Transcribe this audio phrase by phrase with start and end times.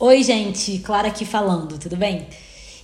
[0.00, 2.28] Oi, gente, Clara aqui falando, tudo bem?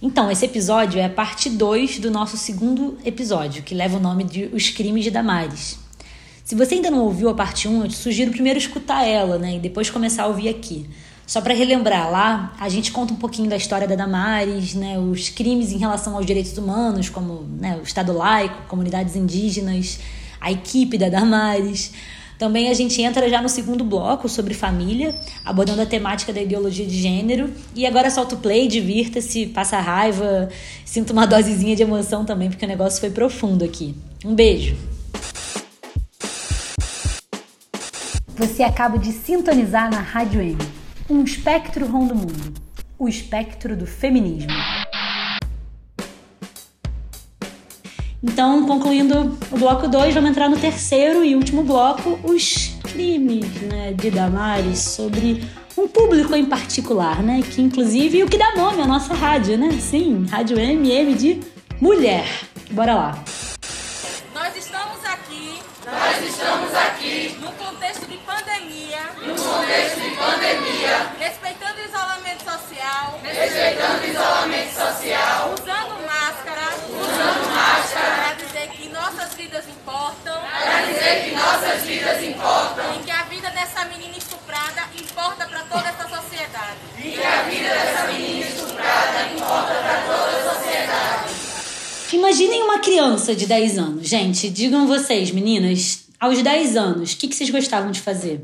[0.02, 4.24] Então, esse episódio é a parte 2 do nosso segundo episódio, que leva o nome
[4.24, 5.78] de Os Crimes de Damares.
[6.44, 9.38] Se você ainda não ouviu a parte 1, um, eu te sugiro primeiro escutar ela,
[9.38, 10.90] né, e depois começar a ouvir aqui.
[11.24, 15.28] Só para relembrar, lá a gente conta um pouquinho da história da Damares, né, os
[15.28, 20.00] crimes em relação aos direitos humanos, como né, o Estado laico, comunidades indígenas,
[20.40, 21.92] a equipe da Damares.
[22.38, 25.14] Também a gente entra já no segundo bloco sobre família,
[25.44, 27.52] abordando a temática da ideologia de gênero.
[27.74, 30.48] E agora solta o play, divirta-se, passa raiva,
[30.84, 33.94] sinta uma dosezinha de emoção também, porque o negócio foi profundo aqui.
[34.24, 34.76] Um beijo!
[38.36, 40.58] Você acaba de sintonizar na Rádio M,
[41.08, 42.52] um espectro rondo mundo,
[42.98, 44.50] o espectro do feminismo.
[48.26, 53.92] Então, concluindo o bloco 2, vamos entrar no terceiro e último bloco, os crimes né,
[53.92, 55.44] de Damares sobre
[55.76, 57.42] um público em particular, né?
[57.42, 59.72] Que inclusive o que dá nome à nossa rádio, né?
[59.78, 61.40] Sim, Rádio MM de
[61.78, 62.26] mulher.
[62.70, 63.24] Bora lá.
[64.32, 65.58] Nós estamos aqui.
[65.84, 67.36] Nós estamos aqui.
[67.42, 69.00] No contexto de pandemia.
[69.20, 70.64] No contexto de pandemia.
[73.22, 74.04] Respeitando o isolamento social.
[74.04, 75.54] Respeitando o isolamento social.
[75.54, 76.66] Usando máscara.
[76.88, 78.14] Usando máscara.
[78.14, 80.40] Para dizer que nossas vidas importam.
[80.40, 82.94] Para dizer que nossas vidas importam.
[82.94, 86.78] E que a vida dessa menina estuprada importa para toda essa sociedade.
[86.98, 91.34] E que a vida dessa menina estuprada importa para toda a sociedade.
[92.12, 94.08] Imaginem uma criança de 10 anos.
[94.08, 98.40] Gente, digam vocês, meninas, aos 10 anos, o que, que vocês gostavam de fazer?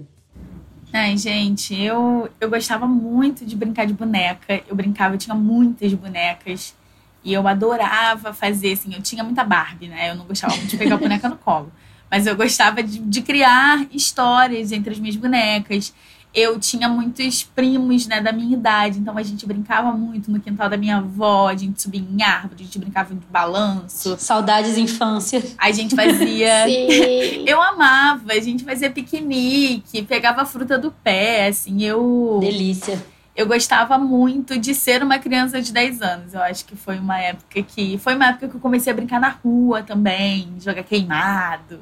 [0.92, 4.60] Ai, gente, eu, eu gostava muito de brincar de boneca.
[4.66, 6.74] Eu brincava, eu tinha muitas bonecas.
[7.22, 10.10] E eu adorava fazer, assim, eu tinha muita Barbie, né?
[10.10, 11.70] Eu não gostava muito de pegar a boneca no colo.
[12.10, 15.94] Mas eu gostava de, de criar histórias entre as minhas bonecas.
[16.32, 20.68] Eu tinha muitos primos, né, da minha idade, então a gente brincava muito no quintal
[20.68, 24.16] da minha avó, a gente subia em árvore, a gente brincava de balanço.
[24.16, 25.42] Saudades infância.
[25.58, 26.66] A gente fazia.
[26.70, 27.44] Sim.
[27.46, 32.38] eu amava, a gente fazia piquenique, pegava a fruta do pé, assim, eu.
[32.40, 33.02] Delícia.
[33.34, 36.34] Eu gostava muito de ser uma criança de 10 anos.
[36.34, 37.98] Eu acho que foi uma época que.
[37.98, 41.80] Foi uma época que eu comecei a brincar na rua também, jogar queimado.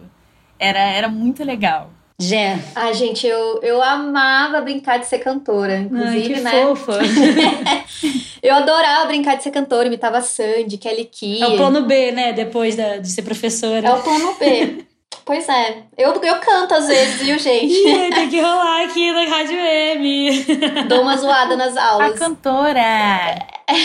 [0.59, 1.91] Era, era muito legal.
[2.21, 2.59] Jé.
[2.75, 6.51] Ah, gente, eu, eu amava brincar de ser cantora, inclusive, Ai, que né?
[6.51, 6.99] fofa.
[8.43, 11.41] eu adorava brincar de ser cantora, imitava Sandy, Kelly Key.
[11.41, 12.33] É o plano B, né?
[12.33, 13.87] Depois da, de ser professora.
[13.87, 14.85] É o plano B.
[15.25, 15.85] pois é.
[15.97, 17.73] Eu, eu canto às vezes, viu, gente?
[17.73, 20.45] Ih, tem que rolar aqui na Rádio M.
[20.89, 22.19] Dou uma zoada nas A aulas.
[22.19, 23.47] cantora!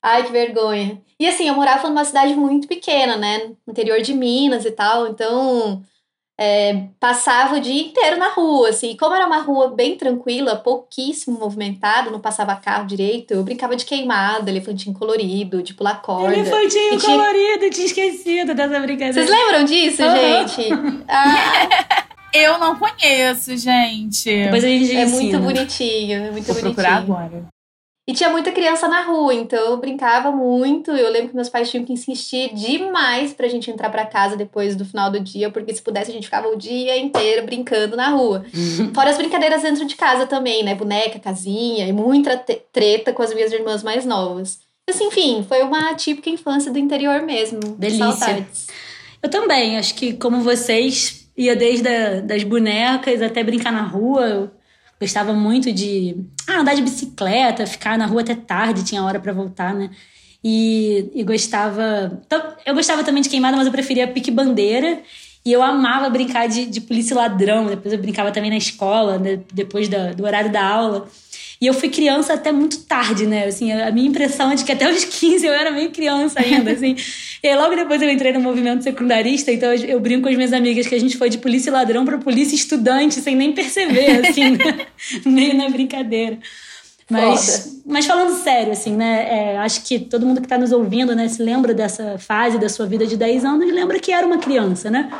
[0.00, 1.02] Ai, que vergonha.
[1.18, 3.38] E assim, eu morava numa cidade muito pequena, né?
[3.66, 5.08] No interior de Minas e tal.
[5.08, 5.82] Então,
[6.38, 8.90] é, passava o dia inteiro na rua, assim.
[8.90, 13.76] E como era uma rua bem tranquila, pouquíssimo movimentada, não passava carro direito, eu brincava
[13.76, 16.34] de queimada, elefantinho colorido, de pular corda.
[16.36, 19.12] Elefantinho tinha- colorido, tinha esquecido dessa brincadeira.
[19.12, 20.48] Vocês lembram disso, Aham.
[20.48, 20.68] gente?
[21.08, 24.24] Ah, Eu não conheço, gente.
[24.28, 25.38] Depois a gente é ensina.
[25.38, 26.74] muito bonitinho, é muito Vou bonitinho.
[26.74, 27.44] procurar agora.
[28.06, 30.90] E tinha muita criança na rua, então eu brincava muito.
[30.90, 34.76] Eu lembro que meus pais tinham que insistir demais pra gente entrar pra casa depois
[34.76, 38.08] do final do dia, porque se pudesse a gente ficava o dia inteiro brincando na
[38.08, 38.44] rua.
[38.94, 40.74] Fora as brincadeiras dentro de casa também, né?
[40.74, 42.36] Boneca, casinha e muita
[42.70, 44.58] treta com as minhas irmãs mais novas.
[44.86, 47.60] Assim, enfim, foi uma típica infância do interior mesmo.
[47.78, 48.12] Delícia.
[48.12, 48.66] Saudades.
[49.22, 54.26] Eu também, acho que como vocês, ia desde a, das bonecas até brincar na rua.
[54.26, 54.50] Eu
[55.00, 56.16] gostava muito de
[56.48, 59.90] ah, andar de bicicleta, ficar na rua até tarde, tinha hora pra voltar, né?
[60.42, 62.20] E, e gostava.
[62.66, 65.00] Eu gostava também de queimada, mas eu preferia pique-bandeira.
[65.44, 67.66] E eu amava brincar de, de polícia ladrão.
[67.66, 71.08] Depois eu brincava também na escola, né, depois da- do horário da aula.
[71.60, 73.46] E eu fui criança até muito tarde, né?
[73.46, 76.72] Assim, a minha impressão é de que até os 15 eu era meio criança ainda,
[76.72, 76.96] assim.
[77.42, 80.36] E aí, logo depois eu entrei no movimento secundarista, então eu, eu brinco com as
[80.36, 84.26] minhas amigas que a gente foi de polícia ladrão pra polícia estudante, sem nem perceber,
[84.26, 84.86] assim, né?
[85.24, 86.38] meio na brincadeira.
[87.10, 89.26] Mas, mas falando sério, assim, né?
[89.28, 92.68] é, acho que todo mundo que tá nos ouvindo, né, se lembra dessa fase da
[92.68, 95.10] sua vida de 10 anos, lembra que era uma criança, né?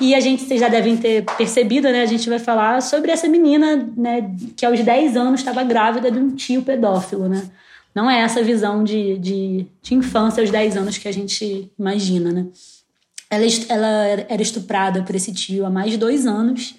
[0.00, 2.02] E a gente, vocês já devem ter percebido, né?
[2.02, 4.30] A gente vai falar sobre essa menina, né?
[4.56, 7.48] Que aos 10 anos estava grávida de um tio pedófilo, né?
[7.94, 12.30] Não é essa visão de, de, de infância aos 10 anos que a gente imagina,
[12.30, 12.46] né?
[13.30, 16.74] Ela, ela era estuprada por esse tio há mais de dois anos.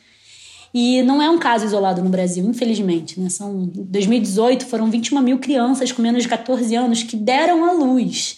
[0.73, 3.19] E não é um caso isolado no Brasil, infelizmente.
[3.19, 3.29] Né?
[3.29, 7.71] São, em 2018 foram 21 mil crianças com menos de 14 anos que deram à
[7.71, 8.36] luz.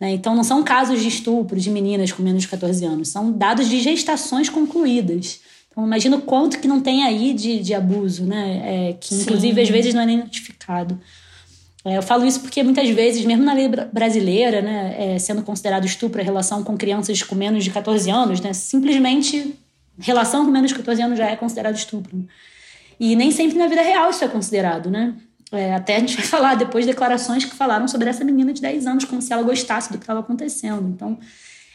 [0.00, 0.12] Né?
[0.12, 3.68] Então não são casos de estupro de meninas com menos de 14 anos, são dados
[3.68, 5.40] de gestações concluídas.
[5.70, 8.90] Então imagina o quanto que não tem aí de, de abuso, né?
[8.90, 9.60] É, que inclusive Sim.
[9.62, 10.98] às vezes não é nem notificado.
[11.84, 15.86] É, eu falo isso porque muitas vezes, mesmo na lei brasileira, né, é, sendo considerado
[15.86, 19.54] estupro a relação com crianças com menos de 14 anos, né, simplesmente
[19.98, 22.26] relação com menos de 14 anos já é considerado estupro.
[23.00, 25.14] E nem sempre na vida real isso é considerado, né?
[25.50, 28.86] É, até a gente vai falar depois declarações que falaram sobre essa menina de 10
[28.86, 30.88] anos, como se ela gostasse do que estava acontecendo.
[30.88, 31.18] Então,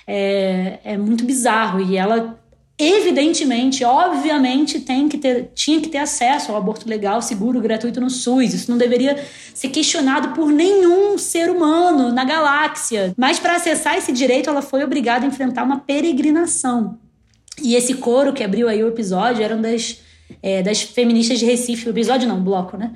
[0.05, 1.81] é, é muito bizarro.
[1.81, 2.39] E ela
[2.77, 8.09] evidentemente, obviamente, tem que ter, tinha que ter acesso ao aborto legal, seguro, gratuito no
[8.09, 8.53] SUS.
[8.53, 9.23] Isso não deveria
[9.53, 13.13] ser questionado por nenhum ser humano na galáxia.
[13.15, 16.97] Mas para acessar esse direito, ela foi obrigada a enfrentar uma peregrinação.
[17.61, 19.99] E esse coro que abriu aí o episódio eram das,
[20.41, 21.87] é, das feministas de Recife.
[21.87, 22.91] O episódio não, bloco, né?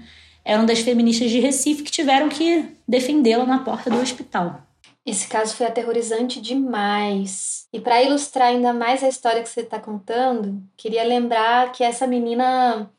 [0.47, 4.61] Eram das feministas de Recife que tiveram que defendê-la na porta do hospital.
[5.05, 7.67] Esse caso foi aterrorizante demais.
[7.73, 12.07] E para ilustrar ainda mais a história que você está contando, queria lembrar que essa
[12.07, 12.89] menina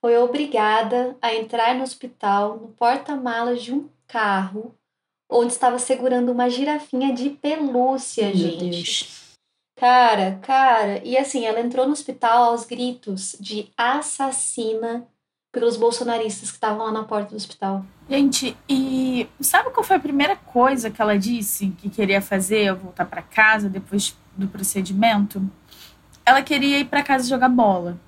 [0.00, 4.74] foi obrigada a entrar no hospital no porta-malas de um carro
[5.30, 8.68] onde estava segurando uma girafinha de pelúcia, Meu gente.
[8.68, 9.36] Deus.
[9.78, 15.06] Cara, cara, e assim, ela entrou no hospital aos gritos de assassina
[15.56, 17.82] pelos bolsonaristas que estavam lá na porta do hospital.
[18.10, 23.06] Gente, e sabe qual foi a primeira coisa que ela disse que queria fazer voltar
[23.06, 25.42] para casa depois do procedimento?
[26.26, 27.98] Ela queria ir para casa jogar bola,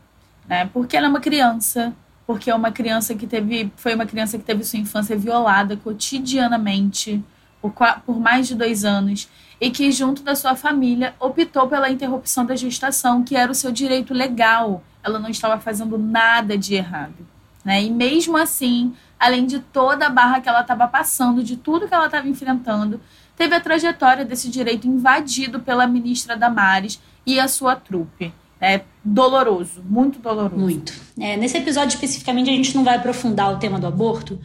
[0.46, 0.68] né?
[0.74, 1.96] Porque ela é uma criança,
[2.26, 7.24] porque é uma criança que teve, foi uma criança que teve sua infância violada cotidianamente
[7.62, 7.72] por,
[8.04, 9.26] por mais de dois anos
[9.58, 13.72] e que junto da sua família optou pela interrupção da gestação, que era o seu
[13.72, 14.82] direito legal.
[15.02, 17.37] Ela não estava fazendo nada de errado.
[17.68, 17.82] Né?
[17.82, 21.92] E mesmo assim, além de toda a barra que ela estava passando, de tudo que
[21.92, 22.98] ela estava enfrentando,
[23.36, 28.32] teve a trajetória desse direito invadido pela ministra Damares e a sua trupe.
[28.58, 30.56] É doloroso, muito doloroso.
[30.56, 30.94] Muito.
[31.20, 34.40] É, nesse episódio especificamente, a gente não vai aprofundar o tema do aborto,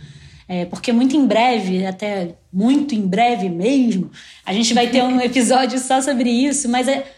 [0.46, 4.12] é, porque muito em breve, até muito em breve mesmo,
[4.46, 7.10] a gente vai ter um episódio só sobre isso, mas é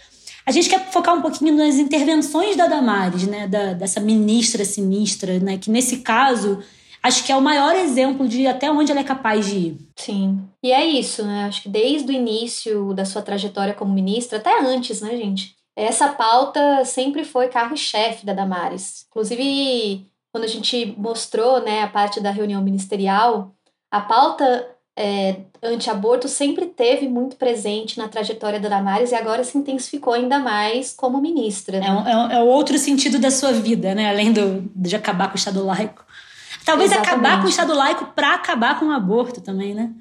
[0.46, 3.48] a gente quer focar um pouquinho nas intervenções da Damares, né?
[3.48, 5.58] Da, dessa ministra sinistra, né?
[5.58, 6.64] Que nesse caso
[7.02, 9.78] acho que é o maior exemplo de até onde ela é capaz de ir.
[9.96, 10.40] Sim.
[10.64, 11.46] E é isso, né?
[11.46, 15.56] Acho que desde o início da sua trajetória como ministra, até antes, né, gente?
[15.76, 19.06] Essa pauta sempre foi carro-chefe da Damares.
[19.10, 23.54] Inclusive, quando a gente mostrou né, a parte da reunião ministerial,
[23.92, 29.58] a pauta é, anti-aborto sempre teve muito presente na trajetória da Damares e agora se
[29.58, 31.80] intensificou ainda mais como ministra.
[31.80, 31.88] Né?
[31.88, 34.10] É, é, é outro sentido da sua vida, né?
[34.10, 36.06] Além do, de acabar com o Estado laico.
[36.66, 37.14] Talvez Exatamente.
[37.14, 39.92] acabar com o Estado laico para acabar com o aborto também, né?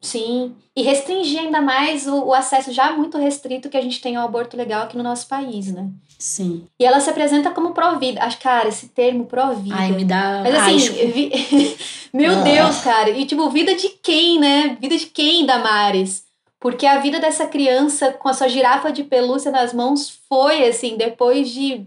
[0.00, 4.16] Sim, e restringir ainda mais o, o, acesso já muito restrito que a gente tem
[4.16, 5.88] ao aborto legal aqui no nosso país, né?
[6.18, 6.66] Sim.
[6.78, 8.22] E ela se apresenta como pró-vida.
[8.22, 9.74] Acho, cara, esse termo pró-vida.
[9.76, 10.42] Ai, me dá.
[10.42, 11.76] Mas assim, vi...
[12.12, 12.42] meu ah.
[12.42, 13.10] Deus, cara.
[13.10, 14.76] E tipo, vida de quem, né?
[14.80, 16.24] Vida de quem, Damares?
[16.60, 20.96] Porque a vida dessa criança com a sua girafa de pelúcia nas mãos foi, assim,
[20.96, 21.84] depois de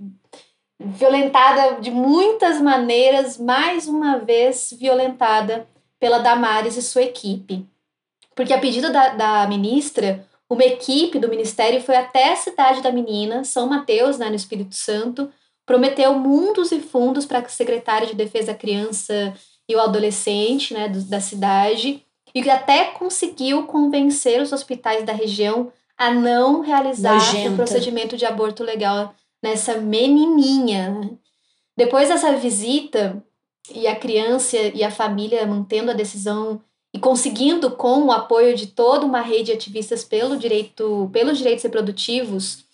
[0.80, 5.68] violentada de muitas maneiras, mais uma vez violentada
[6.00, 7.66] pela Damares e sua equipe.
[8.36, 12.92] Porque a pedido da, da ministra, uma equipe do ministério foi até a cidade da
[12.92, 15.30] menina, São Mateus, né, no Espírito Santo,
[15.66, 19.34] prometeu mundos e fundos para a secretária de Defesa da Criança
[19.68, 22.02] e o adolescente né, do, da cidade,
[22.34, 27.52] e que até conseguiu convencer os hospitais da região a não realizar Nojenta.
[27.52, 29.14] o procedimento de aborto legal
[29.44, 30.92] nessa menininha.
[30.92, 31.10] Né.
[31.76, 33.22] Depois dessa visita,
[33.74, 36.62] e a criança e a família mantendo a decisão
[36.98, 41.64] e conseguindo, com o apoio de toda uma rede de ativistas pelo direito, pelos direitos
[41.64, 42.66] reprodutivos,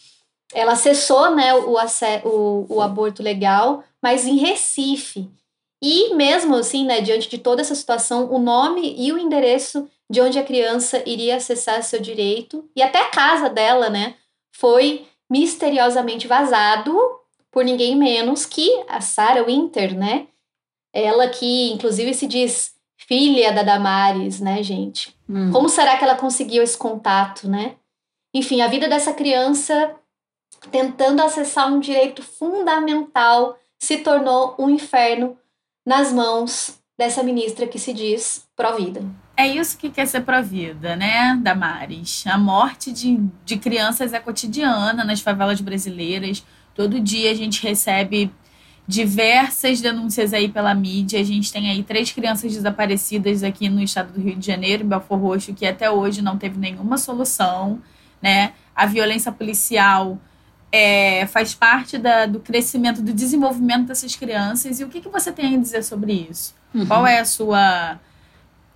[0.53, 1.75] ela cessou né, o,
[2.24, 5.30] o, o aborto legal, mas em Recife.
[5.82, 10.22] E mesmo assim, né, diante de toda essa situação, o nome e o endereço de
[10.22, 14.15] onde a criança iria acessar seu direito e até a casa dela, né,
[14.53, 16.98] foi misteriosamente vazado
[17.51, 20.27] por ninguém menos que a Sarah Winter, né?
[20.94, 22.73] Ela que inclusive se diz
[23.13, 25.15] filha da Damares, né, gente?
[25.29, 25.51] Hum.
[25.51, 27.75] Como será que ela conseguiu esse contato, né?
[28.34, 29.93] Enfim, a vida dessa criança
[30.72, 35.38] tentando acessar um direito fundamental se tornou um inferno
[35.86, 39.03] nas mãos dessa ministra que se diz pró-vida.
[39.38, 42.25] É isso que quer ser pró-vida, né, Damares?
[42.25, 46.43] A morte de, de crianças é cotidiana nas favelas brasileiras.
[46.74, 48.32] Todo dia a gente recebe
[48.88, 51.20] diversas denúncias aí pela mídia.
[51.20, 54.88] A gente tem aí três crianças desaparecidas aqui no estado do Rio de Janeiro, em
[54.88, 57.82] Belfor Roxo, que até hoje não teve nenhuma solução,
[58.22, 58.54] né?
[58.75, 60.20] A violência policial
[60.72, 64.80] é, faz parte da, do crescimento, do desenvolvimento dessas crianças.
[64.80, 66.56] E o que, que você tem a dizer sobre isso?
[66.74, 66.86] Uhum.
[66.86, 68.00] Qual é a sua,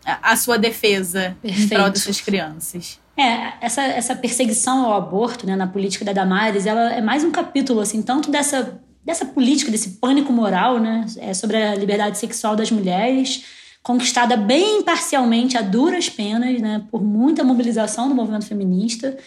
[0.05, 1.73] a, a sua defesa Perfeito.
[1.73, 2.99] em prol dessas crianças?
[3.17, 7.31] É, essa, essa perseguição ao aborto né, na política da Damares, ela é mais um
[7.31, 12.57] capítulo, assim, tanto dessa, dessa política, desse pânico moral, né, é sobre a liberdade sexual
[12.57, 13.45] das mulheres,
[13.81, 19.17] conquistada bem parcialmente a duras penas, né, por muita mobilização do movimento feminista,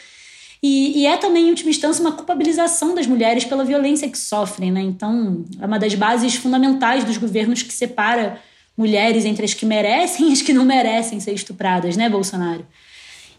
[0.63, 4.71] e, e, é também, em última instância, uma culpabilização das mulheres pela violência que sofrem,
[4.71, 4.83] né?
[4.83, 8.39] Então, é uma das bases fundamentais dos governos que separa
[8.77, 12.67] mulheres entre as que merecem e as que não merecem ser estupradas, né, Bolsonaro?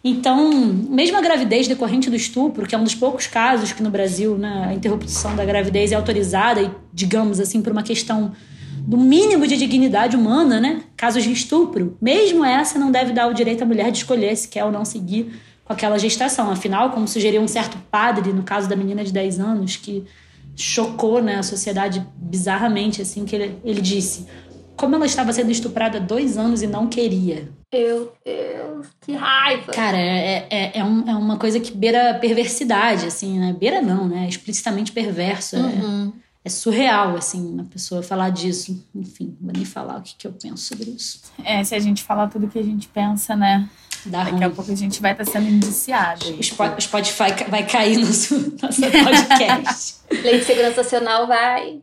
[0.04, 0.52] Então,
[0.90, 4.36] mesmo a gravidez decorrente do estupro, que é um dos poucos casos que no Brasil
[4.36, 8.32] né, a interrupção da gravidez é autorizada, e, digamos assim, por uma questão
[8.80, 10.82] do mínimo de dignidade humana, né?
[10.98, 14.48] Casos de estupro, mesmo essa não deve dar o direito à mulher de escolher se
[14.48, 16.50] quer ou não seguir com aquela gestação.
[16.50, 20.04] Afinal, como sugeriu um certo padre, no caso da menina de 10 anos, que
[20.56, 24.26] chocou né, a sociedade bizarramente, assim, que ele, ele disse
[24.82, 27.48] como ela estava sendo estuprada há dois anos e não queria.
[27.72, 29.72] Meu Deus, que raiva!
[29.72, 33.54] Cara, é, é, é, um, é uma coisa que beira perversidade, assim, né?
[33.54, 34.26] Beira não, né?
[34.26, 35.56] É explicitamente perverso.
[35.56, 36.12] É, uhum.
[36.44, 38.84] É, é, surreal, assim, uma pessoa falar disso.
[38.96, 41.22] Enfim, vou nem falar o que, que eu penso sobre isso.
[41.46, 43.70] É, se a gente falar tudo o que a gente pensa, né?
[44.04, 44.44] Dá Daqui ruim.
[44.46, 46.26] a pouco a gente vai estar tá sendo indiciado.
[46.28, 48.08] O Spotify vai cair no
[48.60, 49.96] nosso podcast.
[50.10, 51.82] Lei de Segurança Nacional vai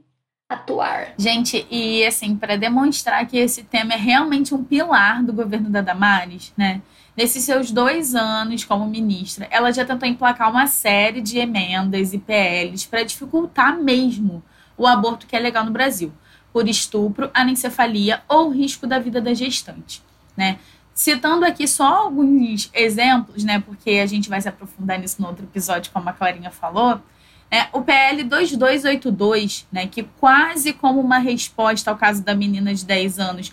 [0.48, 1.12] atuar.
[1.18, 5.82] Gente, e assim, para demonstrar que esse tema é realmente um pilar do governo da
[5.82, 6.80] Damares, né?
[7.14, 12.18] Nesses seus dois anos como ministra, ela já tentou emplacar uma série de emendas e
[12.18, 14.42] PLs para dificultar mesmo
[14.76, 16.12] o aborto que é legal no Brasil,
[16.52, 20.02] por estupro, anencefalia ou risco da vida da gestante,
[20.34, 20.58] né?
[20.94, 23.60] Citando aqui só alguns exemplos, né?
[23.60, 27.02] Porque a gente vai se aprofundar nisso no outro episódio, como a Clarinha falou
[27.50, 32.84] é, o PL 2282, né, que quase como uma resposta ao caso da menina de
[32.84, 33.52] 10 anos,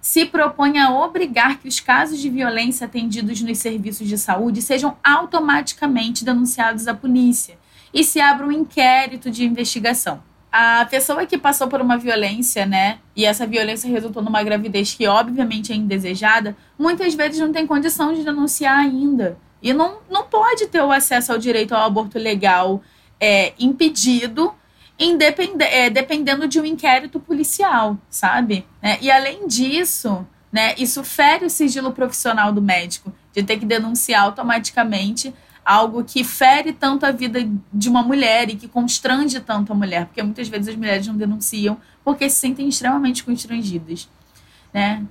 [0.00, 4.96] se propõe a obrigar que os casos de violência atendidos nos serviços de saúde sejam
[5.02, 7.58] automaticamente denunciados à polícia
[7.92, 10.22] e se abra um inquérito de investigação.
[10.50, 15.06] A pessoa que passou por uma violência, né, e essa violência resultou numa gravidez que
[15.06, 19.38] obviamente é indesejada, muitas vezes não tem condição de denunciar ainda.
[19.62, 22.80] E não, não pode ter o acesso ao direito ao aborto legal,
[23.20, 24.52] é, impedido
[24.98, 28.64] independ é, dependendo de um inquérito policial, sabe?
[28.80, 33.66] É, e além disso, né, isso fere o sigilo profissional do médico, de ter que
[33.66, 37.40] denunciar automaticamente algo que fere tanto a vida
[37.72, 41.16] de uma mulher e que constrange tanto a mulher, porque muitas vezes as mulheres não
[41.16, 44.08] denunciam porque se sentem extremamente constrangidas,
[44.72, 45.04] né?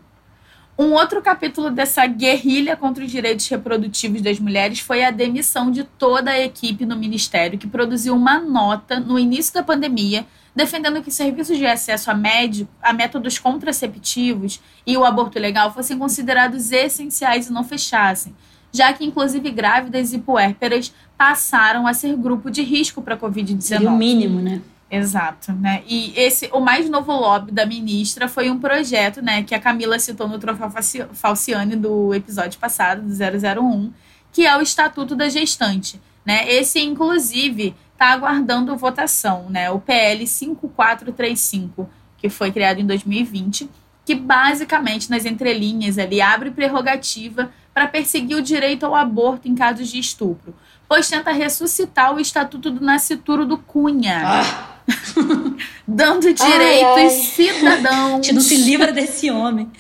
[0.77, 5.84] Um outro capítulo dessa guerrilha contra os direitos reprodutivos das mulheres foi a demissão de
[5.84, 11.12] toda a equipe no Ministério, que produziu uma nota no início da pandemia defendendo que
[11.12, 17.48] serviços de acesso a, médico, a métodos contraceptivos e o aborto legal fossem considerados essenciais
[17.48, 18.34] e não fechassem,
[18.72, 23.86] já que inclusive grávidas e puérperas passaram a ser grupo de risco para a Covid-19.
[23.88, 24.62] o mínimo, né?
[24.96, 25.84] Exato, né?
[25.86, 30.00] E esse, o mais novo lobby da ministra foi um projeto, né, que a Camila
[30.00, 30.72] citou no troféu
[31.14, 33.92] Falciane do episódio passado, do 001,
[34.32, 36.50] que é o Estatuto da Gestante, né?
[36.50, 39.70] Esse, inclusive, está aguardando votação, né?
[39.70, 43.70] O PL 5435, que foi criado em 2020,
[44.06, 49.90] que basicamente, nas entrelinhas ali, abre prerrogativa para perseguir o direito ao aborto em casos
[49.90, 50.56] de estupro,
[50.88, 54.22] pois tenta ressuscitar o Estatuto do Nascituro do Cunha.
[54.24, 54.75] Ah
[55.88, 57.10] dando direitos ai, ai.
[57.10, 58.12] cidadãos.
[58.12, 59.72] A gente não se livra desse homem.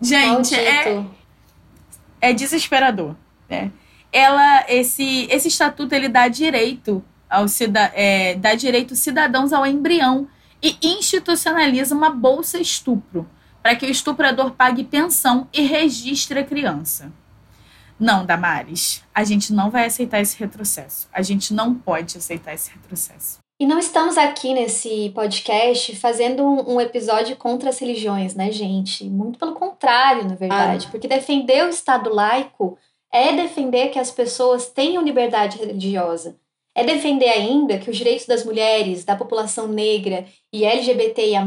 [0.00, 1.04] Gente, é,
[2.20, 3.14] é desesperador.
[3.48, 3.70] Né?
[4.12, 10.28] Ela, esse, esse estatuto ele dá direito ao cida, é, dá direito cidadãos ao embrião
[10.62, 13.28] e institucionaliza uma bolsa estupro
[13.62, 17.12] para que o estuprador pague pensão e registre a criança.
[17.98, 21.08] Não, Damares, a gente não vai aceitar esse retrocesso.
[21.12, 23.38] A gente não pode aceitar esse retrocesso.
[23.60, 29.02] E não estamos aqui nesse podcast fazendo um, um, episódio contra as religiões, né, gente?
[29.04, 30.86] Muito pelo contrário, na verdade.
[30.86, 30.90] Ah.
[30.92, 32.78] Porque defender o Estado laico
[33.12, 36.38] é defender que as pessoas tenham liberdade religiosa.
[36.72, 41.44] É defender ainda que os direitos das mulheres, da população negra e LGBTIA,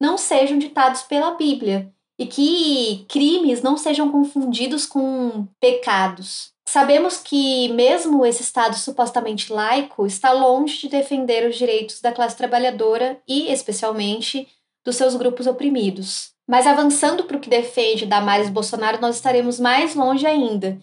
[0.00, 1.92] não sejam ditados pela Bíblia.
[2.16, 6.53] E que crimes não sejam confundidos com pecados.
[6.66, 12.36] Sabemos que, mesmo esse Estado supostamente laico, está longe de defender os direitos da classe
[12.36, 14.48] trabalhadora e, especialmente,
[14.84, 16.32] dos seus grupos oprimidos.
[16.48, 20.80] Mas avançando para o que defende Damares Bolsonaro, nós estaremos mais longe ainda.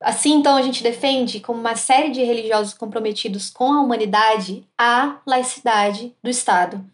[0.00, 5.20] Assim, então, a gente defende, como uma série de religiosos comprometidos com a humanidade, a
[5.26, 6.84] laicidade do Estado.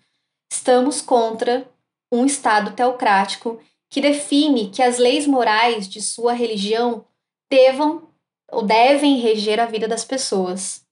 [0.52, 1.68] Estamos contra
[2.10, 3.60] um Estado teocrático
[3.90, 7.04] que define que as leis morais de sua religião
[7.50, 8.08] devam
[8.52, 10.82] ou devem reger a vida das pessoas.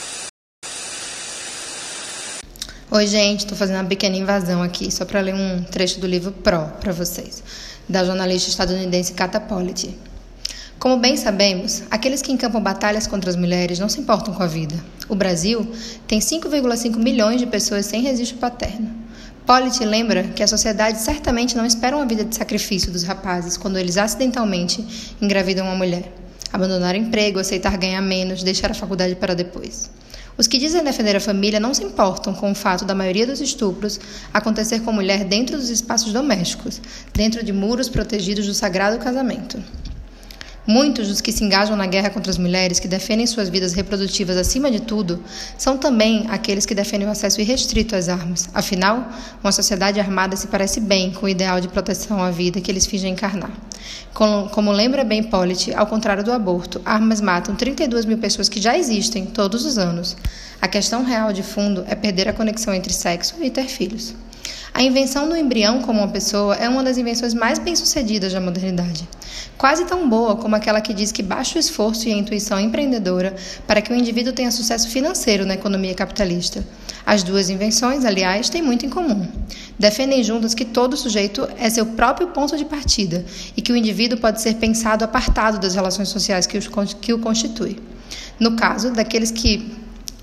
[2.90, 6.32] Oi, gente, estou fazendo uma pequena invasão aqui, só para ler um trecho do livro
[6.32, 7.42] Pro para vocês,
[7.88, 9.96] da jornalista estadunidense Kata Polity.
[10.78, 14.46] Como bem sabemos, aqueles que encampam batalhas contra as mulheres não se importam com a
[14.46, 14.74] vida.
[15.08, 15.70] O Brasil
[16.08, 18.90] tem 5,5 milhões de pessoas sem registro paterno.
[19.46, 23.78] Polity lembra que a sociedade certamente não espera uma vida de sacrifício dos rapazes quando
[23.78, 26.10] eles acidentalmente engravidam uma mulher.
[26.52, 29.90] Abandonar o emprego, aceitar ganhar menos, deixar a faculdade para depois.
[30.36, 33.40] Os que dizem defender a família não se importam com o fato da maioria dos
[33.40, 34.00] estupros
[34.32, 36.80] acontecer com mulher dentro dos espaços domésticos,
[37.12, 39.62] dentro de muros protegidos do sagrado casamento.
[40.72, 44.36] Muitos dos que se engajam na guerra contra as mulheres, que defendem suas vidas reprodutivas
[44.36, 45.20] acima de tudo,
[45.58, 48.48] são também aqueles que defendem o acesso irrestrito às armas.
[48.54, 49.10] Afinal,
[49.42, 52.86] uma sociedade armada se parece bem com o ideal de proteção à vida que eles
[52.86, 53.50] fingem encarnar.
[54.14, 58.78] Como, lembra bem Pollitt, ao contrário do aborto, armas matam 32 mil pessoas que já
[58.78, 60.16] existem todos os anos.
[60.62, 64.14] A questão real de fundo é perder a conexão entre sexo e ter filhos.
[64.72, 69.08] A invenção do embrião como uma pessoa é uma das invenções mais bem-sucedidas da modernidade.
[69.58, 73.34] Quase tão boa como aquela que diz que basta o esforço e a intuição empreendedora
[73.66, 76.64] para que o indivíduo tenha sucesso financeiro na economia capitalista.
[77.04, 79.26] As duas invenções, aliás, têm muito em comum.
[79.78, 83.24] Defendem juntas que todo sujeito é seu próprio ponto de partida
[83.56, 87.76] e que o indivíduo pode ser pensado apartado das relações sociais que o constituem.
[88.38, 89.72] No caso daqueles que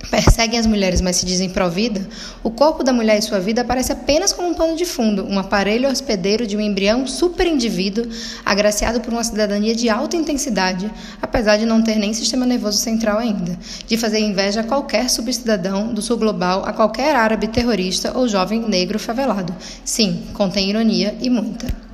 [0.10, 2.08] perseguem as mulheres, mas se dizem pró-vida,
[2.44, 5.40] o corpo da mulher e sua vida aparece apenas como um pano de fundo, um
[5.40, 8.08] aparelho hospedeiro de um embrião super-indivíduo,
[8.46, 13.18] agraciado por uma cidadania de alta intensidade, apesar de não ter nem sistema nervoso central
[13.18, 18.28] ainda, de fazer inveja a qualquer subcidadão do sul global, a qualquer árabe terrorista ou
[18.28, 19.56] jovem negro favelado.
[19.84, 21.87] Sim, contém ironia e muita.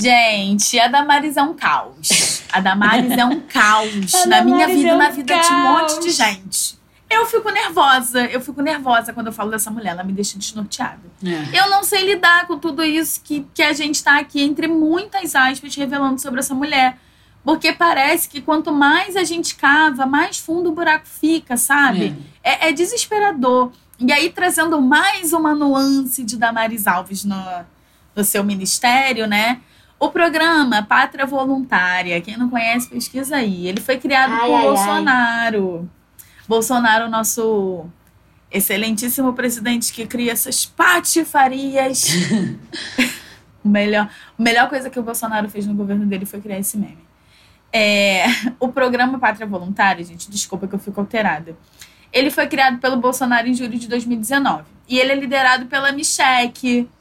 [0.00, 2.42] Gente, a Damaris é um caos.
[2.52, 5.46] A Damaris é um caos na minha vida, é um na vida caos.
[5.48, 6.76] de um monte de gente.
[7.08, 11.00] Eu fico nervosa, eu fico nervosa quando eu falo dessa mulher, ela me deixa desnorteada.
[11.24, 11.60] É.
[11.60, 15.36] Eu não sei lidar com tudo isso que, que a gente tá aqui, entre muitas
[15.36, 16.98] aspas, revelando sobre essa mulher.
[17.44, 22.16] Porque parece que quanto mais a gente cava, mais fundo o buraco fica, sabe?
[22.42, 23.70] É, é, é desesperador.
[24.00, 27.40] E aí, trazendo mais uma nuance de Damaris Alves no,
[28.16, 29.60] no seu ministério, né?
[29.98, 33.66] O programa Pátria Voluntária, quem não conhece, pesquisa aí.
[33.66, 35.80] Ele foi criado ai, por ai, Bolsonaro.
[35.80, 35.88] Ai.
[36.46, 37.86] Bolsonaro, nosso
[38.50, 42.08] excelentíssimo presidente que cria essas patifarias.
[43.64, 46.76] o melhor, a melhor coisa que o Bolsonaro fez no governo dele foi criar esse
[46.76, 47.06] meme.
[47.72, 48.24] É,
[48.60, 51.56] o programa Pátria Voluntária, gente, desculpa que eu fico alterada.
[52.12, 54.64] Ele foi criado pelo Bolsonaro em julho de 2019.
[54.88, 56.52] E ele é liderado pela Michelle,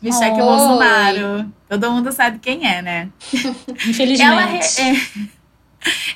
[0.01, 1.51] Michelle Bolsonaro.
[1.69, 3.09] Todo mundo sabe quem é, né?
[3.87, 4.21] Infelizmente.
[4.23, 4.49] Ela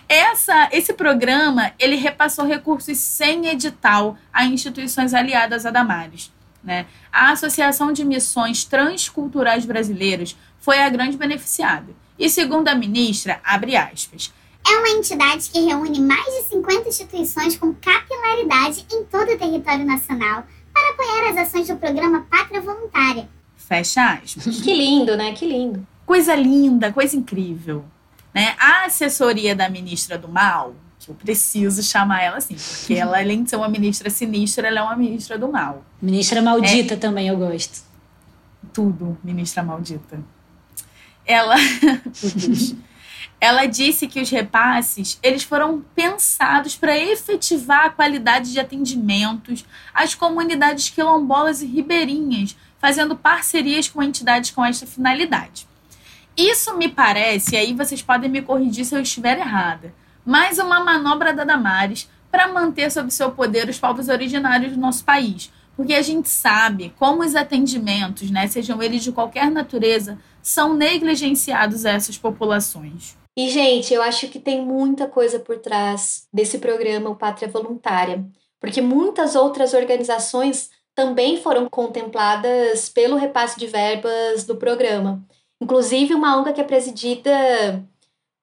[0.09, 6.31] é, essa, esse programa, ele repassou recursos sem edital a instituições aliadas a Damares.
[6.63, 6.87] Né?
[7.11, 11.93] A Associação de Missões Transculturais Brasileiras foi a grande beneficiada.
[12.17, 14.33] E segundo a ministra, abre aspas,
[14.67, 19.85] é uma entidade que reúne mais de 50 instituições com capilaridade em todo o território
[19.85, 20.43] nacional
[20.73, 23.27] para apoiar as ações do programa Pátria Voluntária.
[23.55, 24.61] Fecha aspas.
[24.61, 25.33] Que lindo, né?
[25.33, 25.85] Que lindo.
[26.05, 27.85] Coisa linda, coisa incrível.
[28.33, 28.55] Né?
[28.59, 33.43] A assessoria da ministra do mal, que eu preciso chamar ela assim, porque ela, além
[33.43, 35.83] de ser uma ministra sinistra, ela é uma ministra do mal.
[36.01, 37.83] Ministra maldita é, também, eu gosto.
[38.73, 40.19] Tudo, ministra maldita.
[41.25, 41.55] Ela.
[43.41, 50.13] ela disse que os repasses eles foram pensados para efetivar a qualidade de atendimentos às
[50.13, 55.67] comunidades quilombolas e ribeirinhas, fazendo parcerias com entidades com esta finalidade.
[56.35, 59.93] Isso me parece, e aí vocês podem me corrigir se eu estiver errada,
[60.25, 65.03] mais uma manobra da Damares para manter sob seu poder os povos originários do nosso
[65.03, 65.51] país.
[65.75, 71.85] Porque a gente sabe como os atendimentos, né, sejam eles de qualquer natureza, são negligenciados
[71.85, 73.17] a essas populações.
[73.39, 78.21] E, gente, eu acho que tem muita coisa por trás desse programa, o Pátria Voluntária,
[78.59, 85.25] porque muitas outras organizações também foram contempladas pelo repasse de verbas do programa.
[85.61, 87.31] Inclusive, uma ONG que é presidida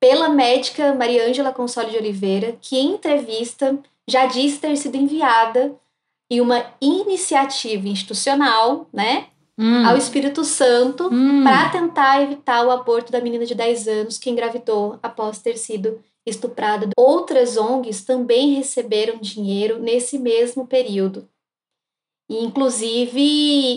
[0.01, 3.79] pela médica Mariângela Console de Oliveira, que em entrevista
[4.09, 5.77] já disse ter sido enviada
[6.31, 9.27] em uma iniciativa institucional, né,
[9.59, 9.87] Hum.
[9.87, 11.43] ao Espírito Santo Hum.
[11.43, 15.99] para tentar evitar o aborto da menina de 10 anos que engravidou após ter sido
[16.27, 16.89] estuprada.
[16.97, 21.29] Outras ONGs também receberam dinheiro nesse mesmo período.
[22.29, 23.21] E, inclusive,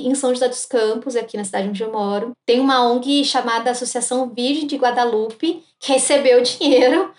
[0.08, 3.70] em São José dos Campos, aqui na cidade onde eu moro, tem uma ONG chamada
[3.70, 7.12] Associação Virgem de Guadalupe, que recebeu dinheiro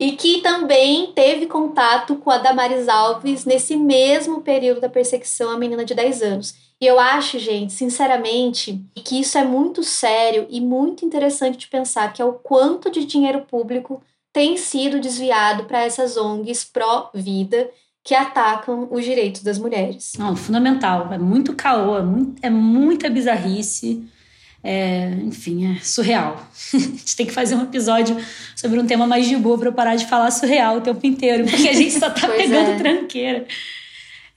[0.00, 5.56] e que também teve contato com a Damares Alves nesse mesmo período da perseguição à
[5.56, 6.54] menina de 10 anos.
[6.82, 12.12] E eu acho, gente, sinceramente, que isso é muito sério e muito interessante de pensar,
[12.12, 17.70] que é o quanto de dinheiro público tem sido desviado para essas ONGs pró-vida
[18.02, 20.14] que atacam os direitos das mulheres.
[20.18, 21.12] Não, fundamental.
[21.12, 24.02] É muito caô, é, muito, é muita bizarrice.
[24.64, 26.44] É, enfim, é surreal.
[26.74, 28.16] a gente tem que fazer um episódio
[28.56, 31.44] sobre um tema mais de boa para eu parar de falar surreal o tempo inteiro,
[31.44, 32.76] porque a gente só tá pegando é.
[32.76, 33.46] tranqueira.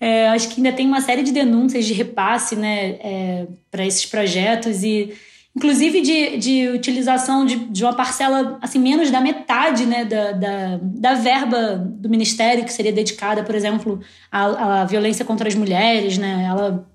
[0.05, 4.05] É, acho que ainda tem uma série de denúncias de repasse né, é, para esses
[4.05, 5.11] projetos e
[5.55, 10.79] inclusive de, de utilização de, de uma parcela assim menos da metade né, da, da,
[10.79, 13.99] da verba do ministério que seria dedicada, por exemplo,
[14.31, 16.45] à, à violência contra as mulheres, né?
[16.47, 16.87] Ela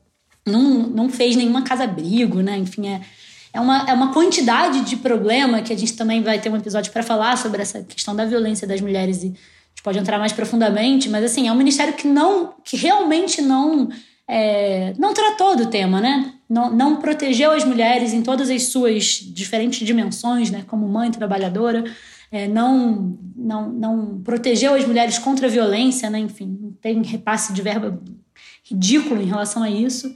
[0.47, 2.59] não, não fez nenhuma casa-abrigo, né?
[2.59, 3.01] Enfim, é,
[3.53, 6.93] é, uma, é uma quantidade de problema que a gente também vai ter um episódio
[6.93, 9.35] para falar sobre essa questão da violência das mulheres e
[9.71, 13.89] gente pode entrar mais profundamente, mas assim, é um ministério que não, que realmente não
[14.29, 16.35] é, não tratou do tema, né?
[16.49, 20.65] Não, não protegeu as mulheres em todas as suas diferentes dimensões, né?
[20.69, 21.85] Como mãe trabalhadora,
[22.31, 26.21] é, não, não, não protegeu as mulheres contra a violência, né?
[26.21, 28.01] Enfim, tem repasse de verba
[28.63, 30.15] ridículo em relação a isso.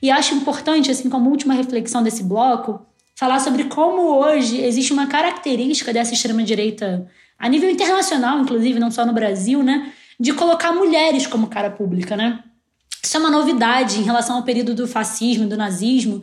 [0.00, 5.08] E acho importante, assim, como última reflexão desse bloco, falar sobre como hoje existe uma
[5.08, 7.08] característica dessa extrema-direita,
[7.38, 9.92] a nível internacional, inclusive, não só no Brasil, né?
[10.18, 12.42] De colocar mulheres como cara pública, né?
[13.02, 16.20] Isso é uma novidade em relação ao período do fascismo, do nazismo,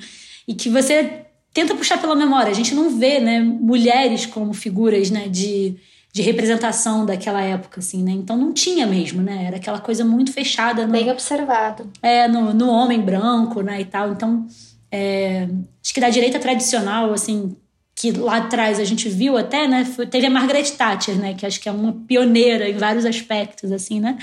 [0.48, 2.52] e que você tenta puxar pela memória.
[2.52, 5.78] A gente não vê, né, mulheres como figuras, né, de,
[6.12, 8.12] de representação daquela época, assim, né?
[8.12, 9.46] Então não tinha mesmo, né?
[9.46, 11.90] Era aquela coisa muito fechada no, Bem observado.
[12.04, 14.12] é, no, no homem branco, né, e tal.
[14.12, 14.46] Então,
[14.92, 15.48] é,
[15.82, 17.56] acho que da direita tradicional, assim,
[17.96, 21.62] que lá atrás a gente viu até, né, teve a Margaret Thatcher, né, que acho
[21.62, 24.18] que é uma pioneira em vários aspectos, assim, né,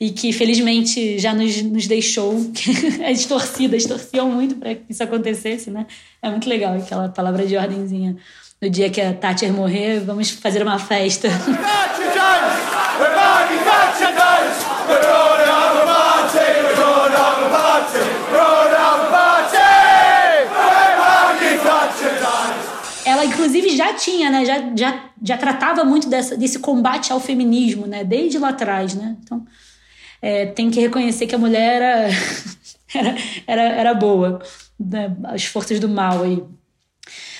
[0.00, 2.34] e que felizmente já nos, nos deixou,
[3.08, 5.86] as torcidas torciam muito para que isso acontecesse, né,
[6.20, 8.16] é muito legal aquela palavra de ordenzinha.
[8.60, 11.28] No dia que a Thatcher morrer, vamos fazer uma festa.
[11.28, 12.73] ela
[23.54, 24.44] inclusive já tinha, né?
[24.44, 28.02] Já, já, já tratava muito dessa, desse combate ao feminismo, né?
[28.02, 29.16] Desde lá atrás, né?
[29.22, 29.44] Então
[30.20, 32.08] é, tem que reconhecer que a mulher era,
[32.94, 34.42] era, era, era boa,
[34.78, 35.14] né?
[35.24, 36.42] as forças do mal aí.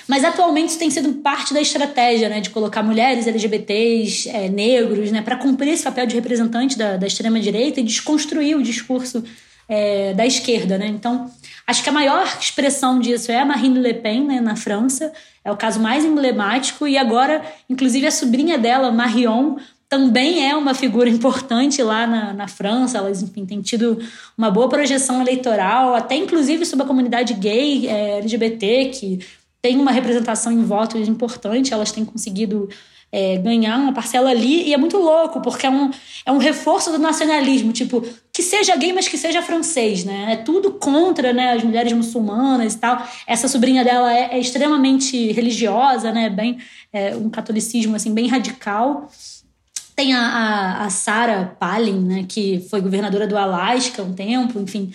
[0.07, 2.41] Mas atualmente isso tem sido parte da estratégia, né?
[2.41, 5.23] De colocar mulheres LGBTs, é, negros, né?
[5.23, 9.25] Para cumprir esse papel de representante da, da extrema-direita e desconstruir o discurso
[9.69, 10.87] é, da esquerda, né?
[10.87, 11.31] Então,
[11.67, 15.13] acho que a maior expressão disso é a Marine Le Pen, né, na França.
[15.45, 16.87] É o caso mais emblemático.
[16.87, 19.57] E agora, inclusive, a sobrinha dela, Marion,
[19.89, 22.99] também é uma figura importante lá na, na França.
[22.99, 23.99] Elas, enfim, têm tido
[24.37, 29.21] uma boa projeção eleitoral, até inclusive sobre a comunidade gay, é, LGBT, que
[29.65, 31.73] tem uma representação em votos importante.
[31.73, 32.69] Elas têm conseguido
[33.11, 35.91] é, ganhar uma parcela ali, e é muito louco, porque é um,
[36.27, 40.35] é um reforço do nacionalismo, tipo, que seja gay, mas que seja francês, né?
[40.35, 43.09] É tudo contra né, as mulheres muçulmanas e tal.
[43.27, 46.29] Essa sobrinha dela é, é extremamente religiosa, né?
[46.29, 46.59] Bem,
[46.93, 49.11] é, um catolicismo assim, bem radical.
[49.97, 54.93] Tem a, a, a Sarah Palin, né, que foi governadora do Alasca um tempo, enfim.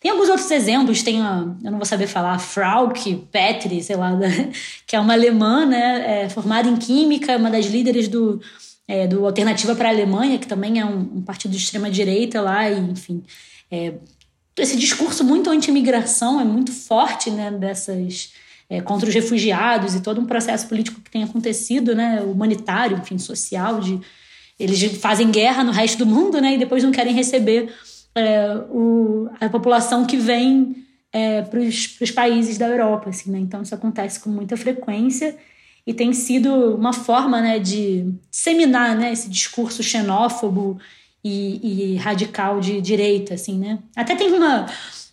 [0.00, 4.12] Tem alguns outros exemplos, tem a, eu não vou saber falar, Frauke Petri, sei lá,
[4.86, 8.40] que é uma alemã, né, é, formada em química, uma das líderes do,
[8.88, 12.70] é, do Alternativa para a Alemanha, que também é um, um partido de extrema-direita lá,
[12.70, 13.22] e, enfim.
[13.70, 13.92] É,
[14.56, 18.32] esse discurso muito anti-imigração é muito forte, né, dessas...
[18.72, 23.18] É, contra os refugiados e todo um processo político que tem acontecido, né, humanitário, enfim,
[23.18, 24.00] social, de
[24.60, 27.74] eles fazem guerra no resto do mundo, né, e depois não querem receber
[28.14, 30.76] é, o, a população que vem
[31.12, 33.38] é, para os países da Europa, assim, né?
[33.38, 35.36] Então isso acontece com muita frequência
[35.86, 40.78] e tem sido uma forma, né, de disseminar, né, esse discurso xenófobo
[41.24, 43.78] e, e radical de direita, assim, né?
[43.96, 44.66] Até tem uma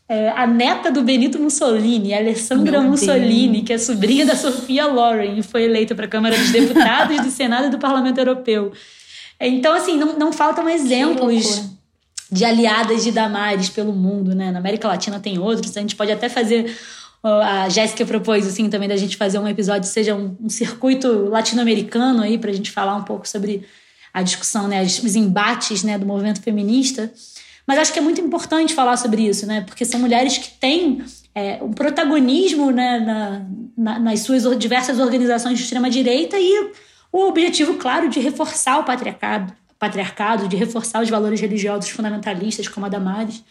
[0.10, 3.65] é, a neta do Benito Mussolini, Alessandra Meu Mussolini, Deus.
[3.65, 7.29] que é sobrinha da Sofia Loren e foi eleita para a Câmara dos Deputados, do
[7.29, 8.71] Senado e do Parlamento Europeu.
[9.39, 11.76] Então, assim, não, não faltam exemplos.
[12.31, 14.51] De aliadas de Damares pelo mundo, né?
[14.51, 16.75] Na América Latina tem outros, a gente pode até fazer
[17.23, 22.21] a Jéssica propôs assim também da gente fazer um episódio seja um, um circuito latino-americano
[22.21, 23.65] aí para a gente falar um pouco sobre
[24.13, 27.11] a discussão, né, os embates, né, do movimento feminista.
[27.67, 31.03] Mas acho que é muito importante falar sobre isso, né, porque são mulheres que têm
[31.35, 33.45] é, um protagonismo, né, na,
[33.77, 36.71] na, nas suas diversas organizações de extrema direita e
[37.11, 42.85] o objetivo, claro, de reforçar o patriarcado, patriarcado, de reforçar os valores religiosos fundamentalistas como
[42.85, 43.43] a Damares,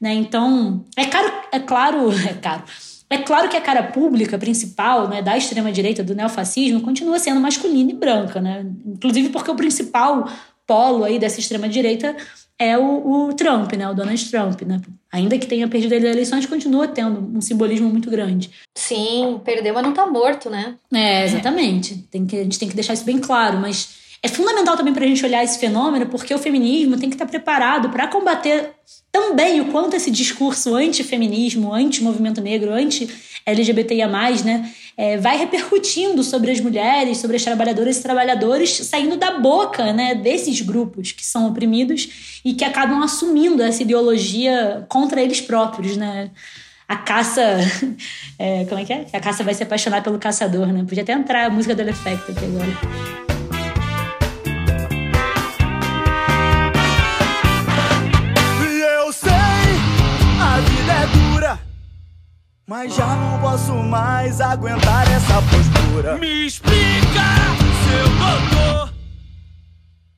[0.00, 0.14] né?
[0.14, 2.64] Então, é caro, é claro, é caro.
[3.08, 7.92] É claro que a cara pública principal né, da extrema-direita, do neofascismo, continua sendo masculina
[7.92, 8.66] e branca, né?
[8.84, 10.28] Inclusive porque o principal
[10.66, 12.16] polo aí dessa extrema-direita
[12.58, 13.88] é o, o, Trump, né?
[13.88, 14.80] O Donald Trump, né?
[15.12, 18.50] Ainda que tenha perdido as eleições, continua tendo um simbolismo muito grande.
[18.74, 20.74] Sim, perdeu, mas não tá morto, né?
[20.92, 21.96] É, exatamente.
[22.10, 25.04] Tem que, a gente tem que deixar isso bem claro, mas é fundamental também para
[25.04, 28.72] a gente olhar esse fenômeno, porque o feminismo tem que estar preparado para combater
[29.12, 34.08] também o quanto esse discurso anti-feminismo, anti-movimento negro, anti-LGBTIA,
[34.44, 39.92] né, é, vai repercutindo sobre as mulheres, sobre as trabalhadoras e trabalhadores, saindo da boca
[39.92, 45.96] né, desses grupos que são oprimidos e que acabam assumindo essa ideologia contra eles próprios.
[45.96, 46.30] Né?
[46.88, 47.42] A caça.
[48.38, 49.06] É, como é que é?
[49.14, 50.84] A caça vai se apaixonar pelo caçador, né?
[50.86, 53.25] Podia até entrar a música do Effect aqui agora.
[62.68, 66.18] Mas já não posso mais aguentar essa postura.
[66.18, 66.74] Me explica,
[67.86, 68.92] seu doutor.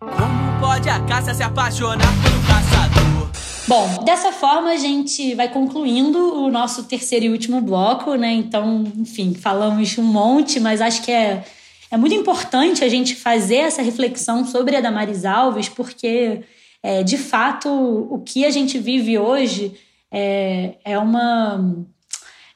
[0.00, 3.30] Como pode a caça se apaixonar pelo caçador?
[3.68, 8.32] Bom, dessa forma a gente vai concluindo o nosso terceiro e último bloco, né?
[8.32, 11.44] Então, enfim, falamos um monte, mas acho que é,
[11.90, 16.40] é muito importante a gente fazer essa reflexão sobre a Damaris Alves, porque,
[16.82, 19.74] é, de fato, o que a gente vive hoje
[20.11, 21.87] é, é uma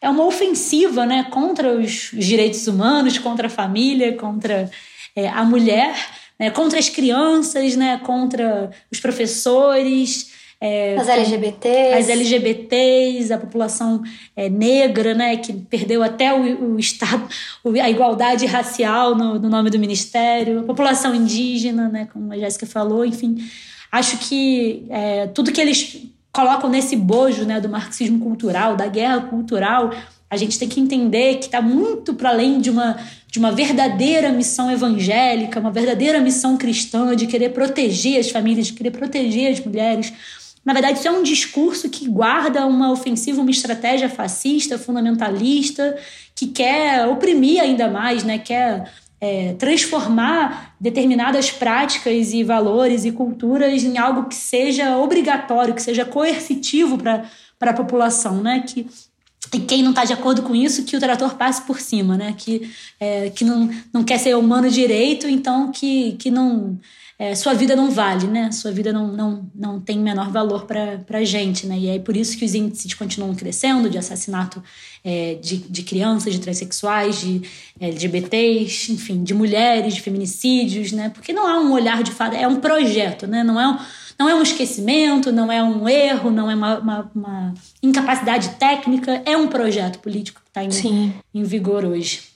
[0.02, 4.68] é uma ofensiva né, contra os direitos humanos, contra a família, contra
[5.14, 5.94] é, a mulher,
[6.38, 10.32] né, contra as crianças, né, contra os professores.
[10.60, 11.94] É, as LGBTs.
[11.94, 14.02] As LGBTs, a população
[14.34, 17.28] é, negra, né, que perdeu até o, o Estado,
[17.80, 22.66] a igualdade racial no, no, nome do Ministério, a população indígena, né, como a Jéssica
[22.66, 23.38] falou, enfim.
[23.90, 29.20] Acho que é, tudo que eles colocam nesse bojo né, do marxismo cultural, da guerra
[29.20, 29.92] cultural,
[30.30, 32.96] a gente tem que entender que está muito para além de uma,
[33.30, 38.72] de uma verdadeira missão evangélica, uma verdadeira missão cristã de querer proteger as famílias, de
[38.72, 40.10] querer proteger as mulheres.
[40.64, 45.98] Na verdade, isso é um discurso que guarda uma ofensiva, uma estratégia fascista, fundamentalista,
[46.34, 48.38] que quer oprimir ainda mais, né?
[48.38, 48.90] quer
[49.22, 56.04] é, transformar determinadas práticas e valores e culturas em algo que seja obrigatório, que seja
[56.04, 57.30] coercitivo para
[57.60, 58.64] a população, né?
[58.66, 58.84] Que,
[59.54, 62.34] e quem não está de acordo com isso, que o trator passe por cima, né?
[62.36, 66.76] Que, é, que não, não quer ser humano direito, então que, que não
[67.22, 68.50] é, sua vida não vale, né?
[68.50, 71.78] Sua vida não, não, não tem menor valor para a gente, né?
[71.78, 74.60] E é por isso que os índices continuam crescendo de assassinato
[75.04, 77.42] é, de, de crianças, de transexuais, de
[77.78, 81.10] LGBTs, enfim, de mulheres, de feminicídios, né?
[81.10, 83.44] Porque não há um olhar de fato, é um projeto, né?
[83.44, 83.78] Não é um,
[84.18, 89.22] não é um esquecimento, não é um erro, não é uma, uma, uma incapacidade técnica,
[89.24, 92.31] é um projeto político que está em, em vigor hoje.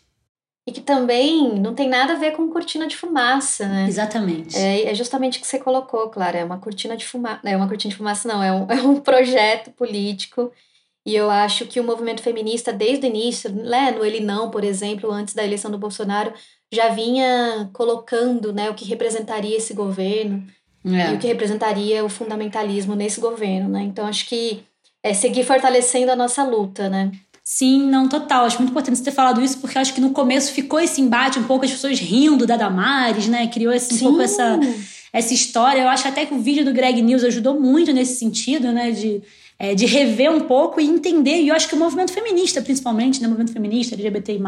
[0.66, 3.86] E que também não tem nada a ver com cortina de fumaça, né?
[3.86, 4.56] Exatamente.
[4.56, 6.38] É, é justamente o que você colocou, Clara.
[6.38, 7.40] É uma cortina de fumaça.
[7.44, 8.42] É uma cortina de fumaça, não.
[8.42, 10.50] É um, é um projeto político.
[11.06, 14.64] E eu acho que o movimento feminista, desde o início, né, no Ele Não, por
[14.64, 16.34] exemplo, antes da eleição do Bolsonaro,
[16.72, 20.44] já vinha colocando né, o que representaria esse governo
[20.84, 21.12] é.
[21.12, 23.68] e o que representaria o fundamentalismo nesse governo.
[23.68, 23.82] Né?
[23.82, 24.64] Então, acho que
[25.00, 27.12] é seguir fortalecendo a nossa luta, né?
[27.48, 28.44] Sim, não, total.
[28.44, 31.38] Acho muito importante você ter falado isso, porque acho que no começo ficou esse embate,
[31.38, 33.46] um pouco as pessoas rindo da Damares, né?
[33.46, 34.58] Criou esse, um pouco essa,
[35.12, 35.82] essa história.
[35.82, 38.90] Eu acho até que o vídeo do Greg News ajudou muito nesse sentido, né?
[38.90, 39.22] De,
[39.60, 41.40] é, de rever um pouco e entender.
[41.40, 43.28] E eu acho que o movimento feminista, principalmente, né?
[43.28, 44.40] O movimento feminista, LGBTI,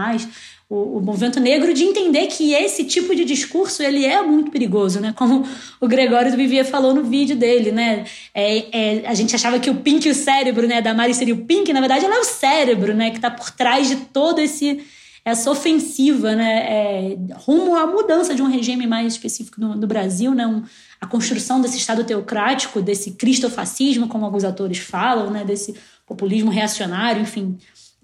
[0.71, 5.01] o, o, movimento negro de entender que esse tipo de discurso ele é muito perigoso,
[5.01, 5.15] né?
[5.17, 5.47] Como
[5.81, 8.05] o Gregório do Vivier falou no vídeo dele, né?
[8.35, 11.35] É, é, a gente achava que o Pink e o cérebro, né, da Mari seria
[11.35, 14.41] o Pink, na verdade ela é o cérebro, né, que está por trás de todo
[14.41, 14.85] esse
[15.25, 20.35] essa ofensiva, né, é, rumo à mudança de um regime mais específico no, no Brasil,
[20.35, 20.63] né, um,
[20.99, 25.75] a construção desse Estado teocrático, desse cristofascismo, como alguns atores falam, né, desse
[26.07, 27.59] populismo reacionário, enfim,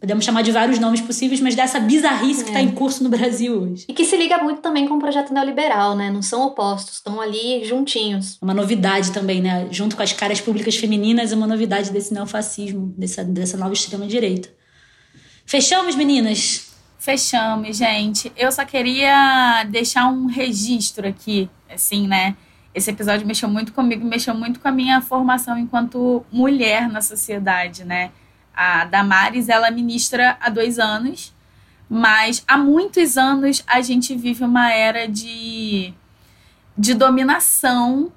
[0.05, 3.59] Podemos chamar de vários nomes possíveis, mas dessa bizarrice que está em curso no Brasil
[3.59, 3.87] hoje.
[3.89, 6.11] E que se liga muito também com o projeto neoliberal, né?
[6.11, 8.37] Não são opostos, estão ali juntinhos.
[8.43, 9.67] Uma novidade também, né?
[9.71, 14.51] Junto com as caras públicas femininas, é uma novidade desse neofascismo, dessa, dessa nova extrema-direita.
[15.47, 16.75] Fechamos, meninas?
[16.99, 18.31] Fechamos, gente.
[18.37, 22.37] Eu só queria deixar um registro aqui, assim, né?
[22.75, 27.85] Esse episódio mexeu muito comigo, mexeu muito com a minha formação enquanto mulher na sociedade,
[27.85, 28.11] né?
[28.57, 31.35] A Damares, ela ministra há dois anos,
[31.89, 35.93] mas há muitos anos a gente vive uma era de,
[36.77, 38.13] de dominação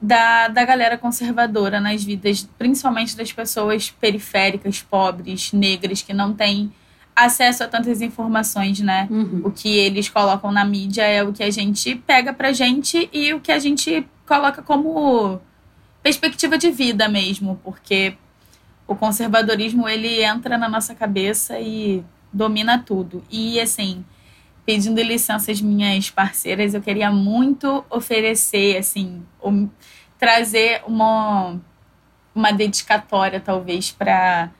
[0.00, 6.72] da, da galera conservadora nas vidas, principalmente das pessoas periféricas, pobres, negras, que não têm
[7.14, 9.06] acesso a tantas informações, né?
[9.10, 9.42] Uhum.
[9.44, 13.34] O que eles colocam na mídia é o que a gente pega pra gente e
[13.34, 15.40] o que a gente coloca como
[16.02, 18.14] perspectiva de vida mesmo, porque
[18.90, 23.22] o conservadorismo ele entra na nossa cabeça e domina tudo.
[23.30, 24.04] E assim,
[24.66, 29.68] pedindo licença às minhas parceiras, eu queria muito oferecer assim, um,
[30.18, 31.56] trazer uma
[32.34, 34.50] uma dedicatória talvez para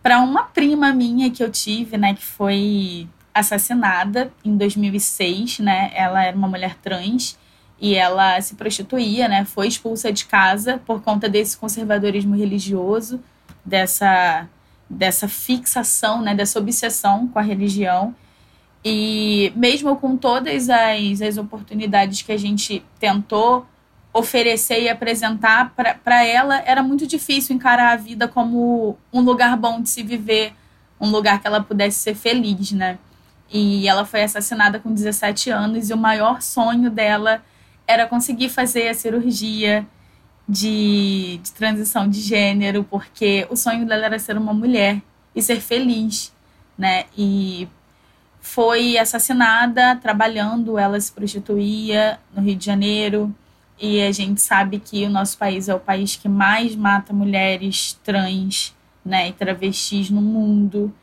[0.00, 5.90] para uma prima minha que eu tive, né, que foi assassinada em 2006, né?
[5.92, 7.36] Ela era uma mulher trans
[7.80, 9.44] e ela se prostituía, né?
[9.44, 13.20] Foi expulsa de casa por conta desse conservadorismo religioso,
[13.66, 14.48] dessa
[14.88, 18.14] dessa fixação, né, dessa obsessão com a religião.
[18.84, 23.66] E mesmo com todas as, as oportunidades que a gente tentou
[24.12, 29.82] oferecer e apresentar para ela, era muito difícil encarar a vida como um lugar bom
[29.82, 30.54] de se viver,
[31.00, 32.98] um lugar que ela pudesse ser feliz, né?
[33.52, 37.42] E ela foi assassinada com 17 anos e o maior sonho dela
[37.86, 39.86] era conseguir fazer a cirurgia
[40.48, 45.02] de, de transição de gênero, porque o sonho dela era ser uma mulher
[45.34, 46.32] e ser feliz,
[46.78, 47.06] né?
[47.16, 47.68] E
[48.40, 53.34] foi assassinada trabalhando, ela se prostituía no Rio de Janeiro
[53.78, 57.98] e a gente sabe que o nosso país é o país que mais mata mulheres
[58.04, 60.94] trans né, e travestis no mundo.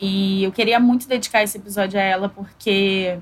[0.00, 3.18] E eu queria muito dedicar esse episódio a ela porque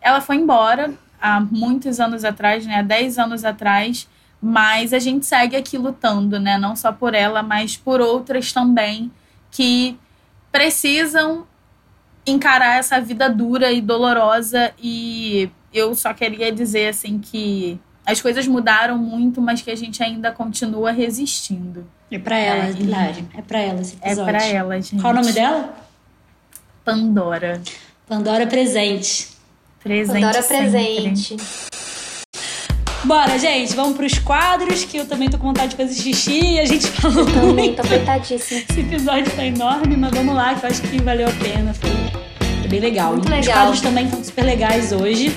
[0.00, 4.08] ela foi embora há muitos anos atrás, né, há 10 anos atrás,
[4.40, 9.10] mas a gente segue aqui lutando, né, não só por ela, mas por outras também
[9.50, 9.98] que
[10.52, 11.46] precisam
[12.26, 18.46] encarar essa vida dura e dolorosa e eu só queria dizer assim que as coisas
[18.46, 21.86] mudaram muito, mas que a gente ainda continua resistindo.
[22.10, 23.24] É pra ela, é, Hilari.
[23.34, 24.22] É pra ela esse episódio.
[24.22, 25.00] É pra ela, gente.
[25.00, 25.74] Qual o nome dela?
[26.84, 27.60] Pandora.
[28.06, 29.28] Pandora presente.
[29.82, 30.70] Presente Pandora sempre.
[30.70, 31.36] presente.
[33.06, 36.58] Bora, gente, vamos pros quadros, que eu também tô com vontade de fazer xixi e
[36.60, 37.76] a gente falou Eu também, muito.
[37.76, 38.62] tô apertadíssima.
[38.68, 41.72] Esse episódio tá enorme, mas vamos lá, que eu acho que valeu a pena.
[41.72, 41.90] Foi,
[42.60, 43.12] foi bem legal.
[43.12, 43.62] Muito e Os legal.
[43.62, 45.32] quadros também estão super legais hoje.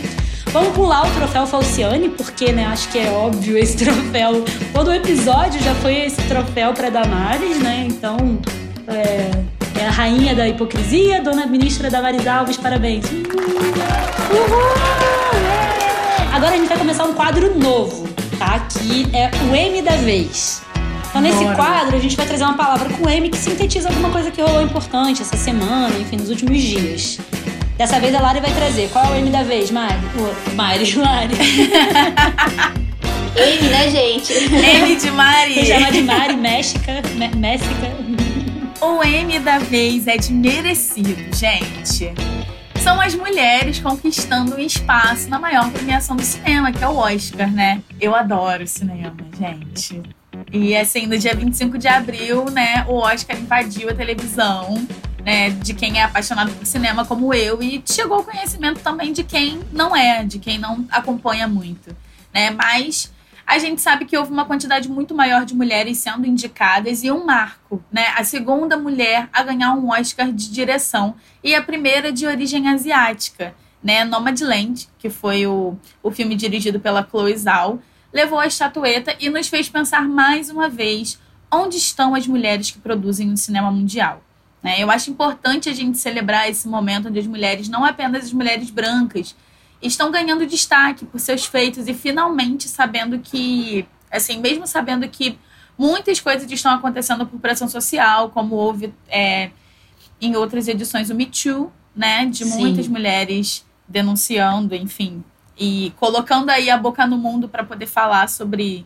[0.47, 4.43] Vamos pular o troféu Falciane, porque, né, acho que é óbvio esse troféu.
[4.73, 7.85] Todo episódio já foi esse troféu pra Damares, né?
[7.87, 8.39] Então,
[8.87, 9.29] é,
[9.79, 13.05] é a rainha da hipocrisia, dona ministra Damares Alves, parabéns.
[14.31, 15.18] Uhul!
[16.39, 18.61] Agora a gente vai começar um quadro novo, tá?
[18.61, 20.61] Que é o M da vez.
[21.09, 21.55] Então, nesse Bora.
[21.57, 24.61] quadro, a gente vai trazer uma palavra com M que sintetiza alguma coisa que rolou
[24.61, 27.19] importante essa semana, enfim, nos últimos dias.
[27.77, 28.87] Dessa vez a Lari vai trazer.
[28.89, 29.99] Qual é o M da vez, Mari?
[30.17, 31.35] Ô, Mari, Lari.
[33.35, 34.31] M, né, gente?
[34.33, 35.53] M de Mari.
[35.55, 37.91] Você chama de Mari, Méxica, Mé- Méxica.
[38.79, 42.13] O M da vez é de merecido, gente.
[42.89, 47.47] São as mulheres conquistando um espaço na maior premiação do cinema, que é o Oscar,
[47.47, 47.83] né?
[48.01, 50.01] Eu adoro cinema, gente.
[50.51, 54.87] E assim, no dia 25 de abril, né, o Oscar invadiu a televisão,
[55.23, 59.23] né, de quem é apaixonado por cinema como eu e chegou ao conhecimento também de
[59.23, 61.95] quem não é, de quem não acompanha muito,
[62.33, 62.49] né?
[62.49, 63.11] Mas
[63.49, 67.25] a gente sabe que houve uma quantidade muito maior de mulheres sendo indicadas e um
[67.25, 68.05] marco, né?
[68.15, 73.55] A segunda mulher a ganhar um Oscar de direção e a primeira de origem asiática,
[73.83, 74.05] né?
[74.05, 77.81] Nomadland, que foi o, o filme dirigido pela Chloe Zhao,
[78.13, 81.19] levou a estatueta e nos fez pensar mais uma vez
[81.51, 84.21] onde estão as mulheres que produzem o cinema mundial.
[84.61, 84.75] Né?
[84.77, 88.69] Eu acho importante a gente celebrar esse momento onde as mulheres, não apenas as mulheres
[88.69, 89.35] brancas,
[89.81, 95.37] estão ganhando destaque por seus feitos e finalmente sabendo que, assim, mesmo sabendo que
[95.77, 99.51] muitas coisas estão acontecendo por pressão social, como houve é,
[100.19, 102.57] em outras edições o Me Too, né, de Sim.
[102.57, 105.23] muitas mulheres denunciando, enfim,
[105.57, 108.85] e colocando aí a boca no mundo para poder falar sobre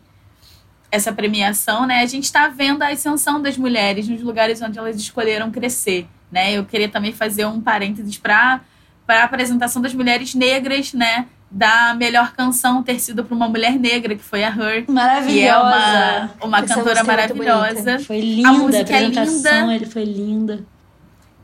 [0.89, 2.01] essa premiação, né?
[2.01, 6.53] A gente está vendo a ascensão das mulheres nos lugares onde elas escolheram crescer, né?
[6.53, 8.61] Eu queria também fazer um parênteses para
[9.07, 11.25] a apresentação das mulheres negras, né?
[11.49, 14.85] Da melhor canção ter sido para uma mulher negra, que foi a Her.
[14.89, 15.31] Maravilhosa.
[15.31, 17.99] Que é uma, uma cantora é maravilhosa.
[17.99, 19.75] Foi linda, a música a é apresentação, linda.
[19.75, 20.65] ele foi linda.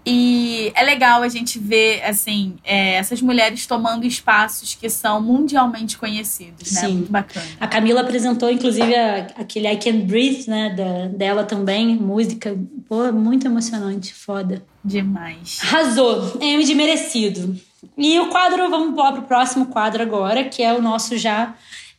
[0.06, 5.97] E é legal a gente ver, assim, é, essas mulheres tomando espaços que são mundialmente
[5.97, 6.82] conhecidos, né?
[6.82, 6.93] Sim.
[6.93, 7.45] Muito bacana.
[7.60, 13.12] A Camila apresentou, inclusive, a- aquele I Can't Breathe, né, da, dela também, música, pô,
[13.12, 14.64] muito emocionante, foda.
[14.84, 15.60] Demais.
[15.64, 17.56] Arrasou, M de merecido.
[17.97, 21.54] E o quadro, vamos lá pro próximo quadro agora, que é o nosso já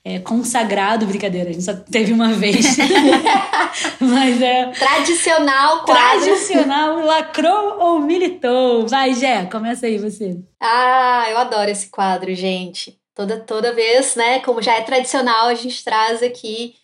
[0.04, 2.76] é, consagrado, brincadeira, a gente só teve uma vez.
[4.00, 6.20] Mas é Tradicional quadro.
[6.22, 8.86] tradicional, lacrou ou militou?
[8.86, 10.38] Vai, Jé, começa aí você.
[10.60, 12.98] Ah, eu adoro esse quadro, gente.
[13.14, 14.40] Toda, toda vez, né?
[14.40, 16.74] Como já é tradicional, a gente traz aqui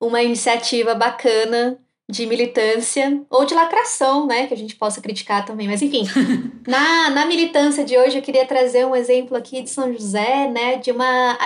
[0.00, 4.46] uma iniciativa bacana de militância ou de lacração, né?
[4.46, 5.66] Que a gente possa criticar também.
[5.66, 6.04] Mas enfim,
[6.68, 10.76] na, na militância de hoje eu queria trazer um exemplo aqui de São José, né?
[10.76, 11.36] De uma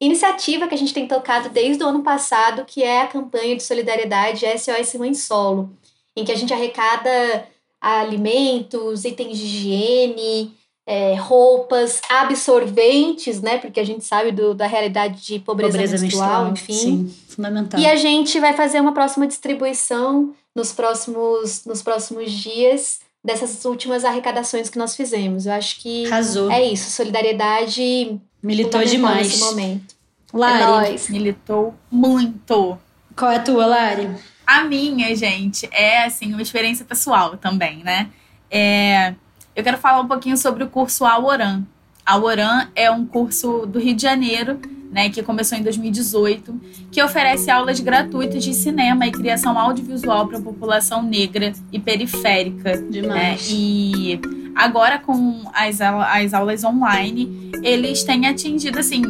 [0.00, 3.62] iniciativa que a gente tem tocado desde o ano passado, que é a campanha de
[3.62, 5.70] solidariedade SOS Mãe Solo,
[6.16, 7.46] em que a gente arrecada
[7.80, 10.54] alimentos, itens de higiene,
[10.86, 13.58] é, roupas, absorventes, né?
[13.58, 16.72] Porque a gente sabe do, da realidade de pobreza, menstrual, enfim.
[16.72, 17.78] Sim, fundamental.
[17.78, 24.04] E a gente vai fazer uma próxima distribuição nos próximos, nos próximos dias dessas últimas
[24.04, 25.44] arrecadações que nós fizemos.
[25.44, 26.50] Eu acho que Arrasou.
[26.50, 29.28] é isso, solidariedade Militou demais.
[29.28, 29.94] nesse momento.
[30.32, 31.08] É Lari, nóis.
[31.08, 32.78] Militou muito.
[33.16, 34.08] qual é a tua, Lari?
[34.46, 38.08] A minha, gente, é assim, uma experiência pessoal também, né?
[38.50, 39.14] É,
[39.54, 41.64] eu quero falar um pouquinho sobre o curso Aoran.
[42.06, 44.58] Aoran é um curso do Rio de Janeiro,
[44.90, 46.58] né, que começou em 2018,
[46.90, 52.76] que oferece aulas gratuitas de cinema e criação audiovisual para a população negra e periférica.
[52.76, 52.86] né?
[52.88, 53.48] Demais.
[53.50, 54.18] E
[54.54, 59.02] agora com as, as aulas online, eles têm atingido assim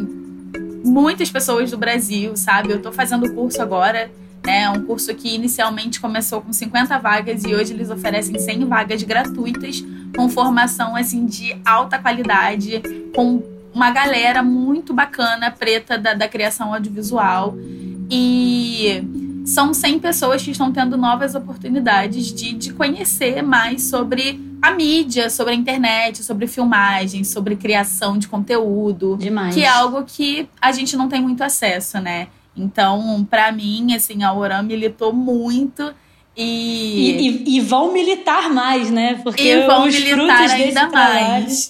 [0.83, 2.71] muitas pessoas do Brasil, sabe?
[2.71, 4.09] Eu tô fazendo o curso agora,
[4.45, 4.69] né?
[4.69, 9.83] Um curso que inicialmente começou com 50 vagas e hoje eles oferecem 100 vagas gratuitas
[10.15, 12.81] com formação assim de alta qualidade,
[13.15, 13.43] com
[13.73, 17.55] uma galera muito bacana preta da, da criação audiovisual
[18.09, 19.03] e
[19.45, 25.29] são 100 pessoas que estão tendo novas oportunidades de, de conhecer mais sobre a mídia,
[25.29, 29.53] sobre a internet, sobre filmagem, sobre criação de conteúdo, Demais.
[29.55, 32.27] que é algo que a gente não tem muito acesso, né?
[32.55, 35.93] Então, pra mim, assim, a Oram militou muito
[36.37, 39.19] E, e, e- e vão militar mais, né?
[39.23, 41.69] Porque e vão os militar frutos desse ainda trabalho- mais.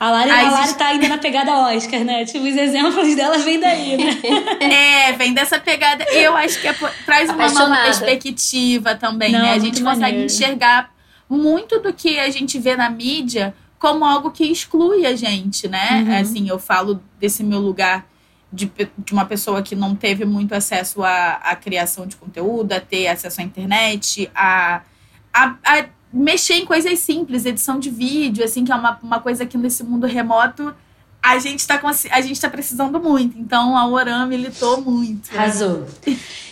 [0.00, 2.24] A Lari, Aí a a Lari gente- tá ainda na pegada Oscar, né?
[2.24, 4.18] Tipo, os exemplos delas vêm daí, né?
[4.60, 6.04] É, vem dessa pegada.
[6.12, 6.72] Eu acho que é,
[7.04, 7.82] traz uma nova Apaixonada.
[7.84, 9.52] perspectiva também, Não, né?
[9.52, 10.24] A gente consegue maneiro.
[10.26, 10.90] enxergar
[11.28, 16.04] muito do que a gente vê na mídia como algo que exclui a gente, né?
[16.06, 16.20] Uhum.
[16.20, 18.06] Assim, eu falo desse meu lugar
[18.52, 22.80] de, de uma pessoa que não teve muito acesso à, à criação de conteúdo, a
[22.80, 24.82] ter acesso à internet, a,
[25.32, 29.44] a, a mexer em coisas simples, edição de vídeo, assim, que é uma, uma coisa
[29.44, 30.74] que nesse mundo remoto
[31.22, 33.38] a gente tá, consci- a gente tá precisando muito.
[33.38, 35.30] Então a Oram militou muito.
[35.32, 35.38] né?
[35.40, 35.86] Arrasou.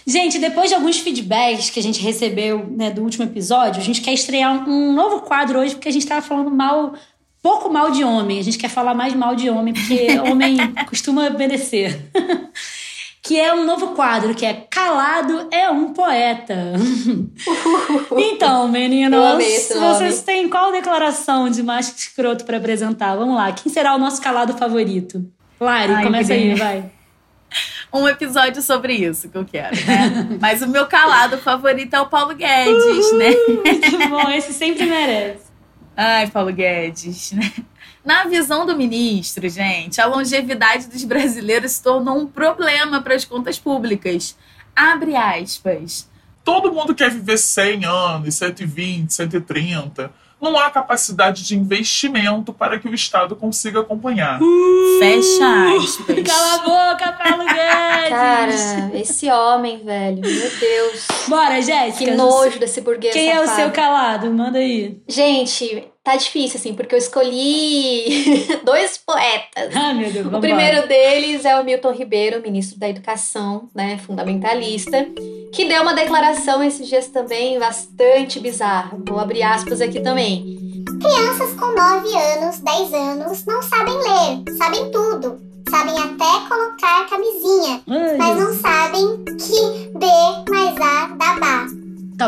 [0.07, 4.01] Gente, depois de alguns feedbacks que a gente recebeu né, do último episódio, a gente
[4.01, 6.95] quer estrear um novo quadro hoje, porque a gente tava falando mal,
[7.43, 8.39] pouco mal de homem.
[8.39, 12.09] A gente quer falar mais mal de homem, porque homem costuma obedecer.
[13.21, 16.75] que é um novo quadro, que é Calado é um Poeta.
[18.17, 18.69] então,
[19.11, 19.45] nome.
[19.97, 23.17] vocês têm qual declaração de macho escroto pra apresentar?
[23.17, 25.29] Vamos lá, quem será o nosso calado favorito?
[25.61, 26.96] Lari, Ai, começa aí, vai.
[27.93, 30.39] Um episódio sobre isso que eu quero, né?
[30.41, 33.31] Mas o meu calado favorito é o Paulo Guedes, né?
[33.65, 35.47] Muito bom, esse sempre merece.
[35.97, 37.53] Ai, Paulo Guedes, né?
[38.05, 43.25] Na visão do ministro, gente, a longevidade dos brasileiros se tornou um problema para as
[43.25, 44.37] contas públicas.
[44.77, 46.09] Abre aspas.
[46.45, 50.13] Todo mundo quer viver 100 anos, 120, 130.
[50.41, 54.39] Não há capacidade de investimento para que o Estado consiga acompanhar.
[54.99, 56.23] Fecha aspas.
[56.23, 58.11] Cala a boca, Paulo Guedes!
[58.11, 60.21] Cara, esse homem, velho.
[60.21, 61.07] Meu Deus.
[61.27, 62.11] Bora, Jéssica.
[62.11, 63.57] Que nojo desse burguês Quem é o safado.
[63.63, 64.31] seu calado?
[64.31, 65.01] Manda aí.
[65.09, 69.75] Gente, tá difícil, assim, porque eu escolhi dois poetas.
[69.75, 75.05] Ai, meu Deus, O primeiro deles é o Milton Ribeiro, ministro da Educação, né, fundamentalista,
[75.53, 78.97] que deu uma declaração esses dias também bastante bizarra.
[79.05, 80.85] Vou abrir aspas aqui também.
[81.01, 85.56] Crianças com 9 anos, 10 anos não sabem ler, sabem tudo.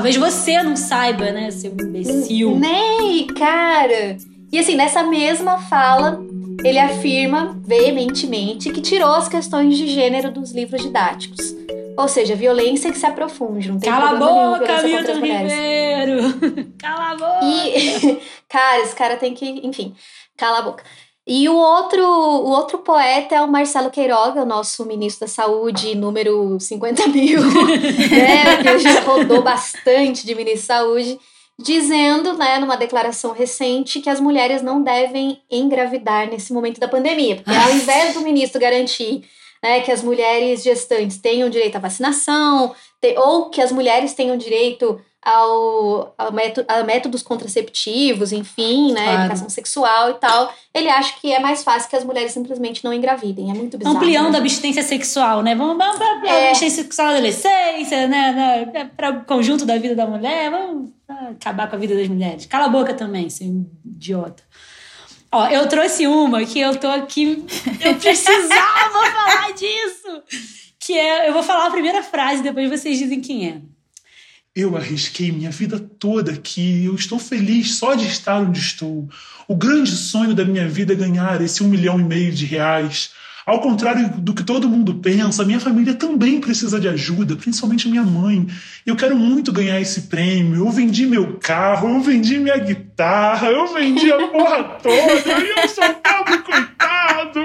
[0.09, 2.57] Talvez você não saiba, né, seu imbecil.
[2.57, 4.17] Nem, cara.
[4.51, 6.19] E assim, nessa mesma fala,
[6.65, 11.55] ele afirma veementemente que tirou as questões de gênero dos livros didáticos.
[11.95, 13.69] Ou seja, violência que se aprofunde.
[13.69, 15.13] Não tem Cala a problema nenhum boca, as Milton.
[15.13, 16.73] Ribeiro!
[16.81, 17.45] Cala a boca!
[17.45, 19.95] E, cara, esse cara tem que, enfim,
[20.39, 20.85] cala a boca.
[21.31, 25.95] E o outro, o outro poeta é o Marcelo Queiroga, o nosso ministro da Saúde,
[25.95, 31.21] número 50 mil, né, que já rodou bastante de ministro da Saúde,
[31.59, 37.37] dizendo, né, numa declaração recente, que as mulheres não devem engravidar nesse momento da pandemia.
[37.37, 39.23] Porque ao invés do ministro garantir
[39.63, 44.37] né, que as mulheres gestantes tenham direito à vacinação, te, ou que as mulheres tenham
[44.39, 49.21] direito ao, ao método, a métodos contraceptivos, enfim, né, Claro.
[49.23, 52.93] educação sexual e tal, ele acha que é mais fácil que as mulheres simplesmente não
[52.93, 53.51] engravidem.
[53.51, 53.97] É muito bizarro.
[53.97, 54.39] Ampliando né?
[54.39, 55.55] a abstinência sexual, né?
[55.55, 56.49] Vamos, vamos pra É.
[56.51, 58.67] abstinência sexual na adolescência, né?
[58.73, 60.51] né, Para o conjunto da vida da mulher.
[60.51, 60.91] Vamos
[61.37, 62.47] acabar com a vida das mulheres.
[62.47, 63.47] Cala a boca também, seu
[63.85, 64.43] idiota.
[65.31, 67.45] Ó, eu trouxe uma que eu tô aqui.
[67.85, 68.49] Eu precisava
[69.13, 70.23] falar disso!
[70.81, 71.29] Que é.
[71.29, 73.59] Eu vou falar a primeira frase, depois vocês dizem quem é.
[74.55, 76.85] Eu arrisquei minha vida toda aqui.
[76.85, 79.09] Eu estou feliz só de estar onde estou.
[79.47, 83.11] O grande sonho da minha vida é ganhar esse um milhão e meio de reais.
[83.49, 88.03] Ao contrário do que todo mundo pensa, minha família também precisa de ajuda, principalmente minha
[88.03, 88.47] mãe.
[88.85, 90.67] Eu quero muito ganhar esse prêmio.
[90.67, 94.93] Eu vendi meu carro, eu vendi minha guitarra, eu vendi a porra toda.
[94.93, 97.45] E eu sou pobre coitado.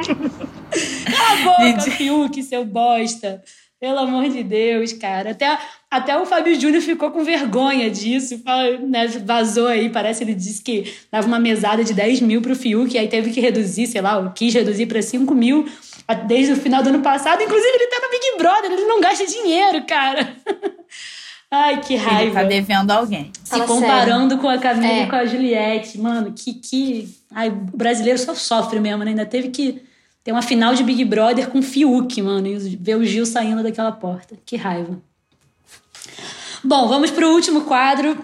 [1.10, 3.42] Cala a boca, Fiuk, seu bosta.
[3.80, 5.32] Pelo amor de Deus, cara.
[5.32, 5.58] Até,
[5.96, 8.40] até o Fábio Júnior ficou com vergonha disso.
[8.44, 12.56] Fala, né, vazou aí, parece ele disse que dava uma mesada de 10 mil pro
[12.56, 15.66] Fiuk, aí teve que reduzir, sei lá, quis reduzir pra 5 mil
[16.28, 17.42] desde o final do ano passado.
[17.42, 20.36] Inclusive, ele tá no Big Brother, ele não gasta dinheiro, cara.
[21.56, 22.34] Ai, que Ele raiva.
[22.42, 23.32] tá devendo alguém.
[23.44, 25.04] Se Fala comparando com a Camila É.
[25.04, 26.00] e com a Juliette.
[26.00, 26.56] Mano, que.
[26.56, 27.08] que...
[27.32, 29.12] Ai, o brasileiro só sofre mesmo, né?
[29.12, 29.84] Ainda teve que
[30.24, 33.92] ter uma final de Big Brother com Fiuk, mano, e ver o Gil saindo daquela
[33.92, 34.36] porta.
[34.44, 35.00] Que raiva.
[36.64, 38.18] Bom, vamos pro último quadro.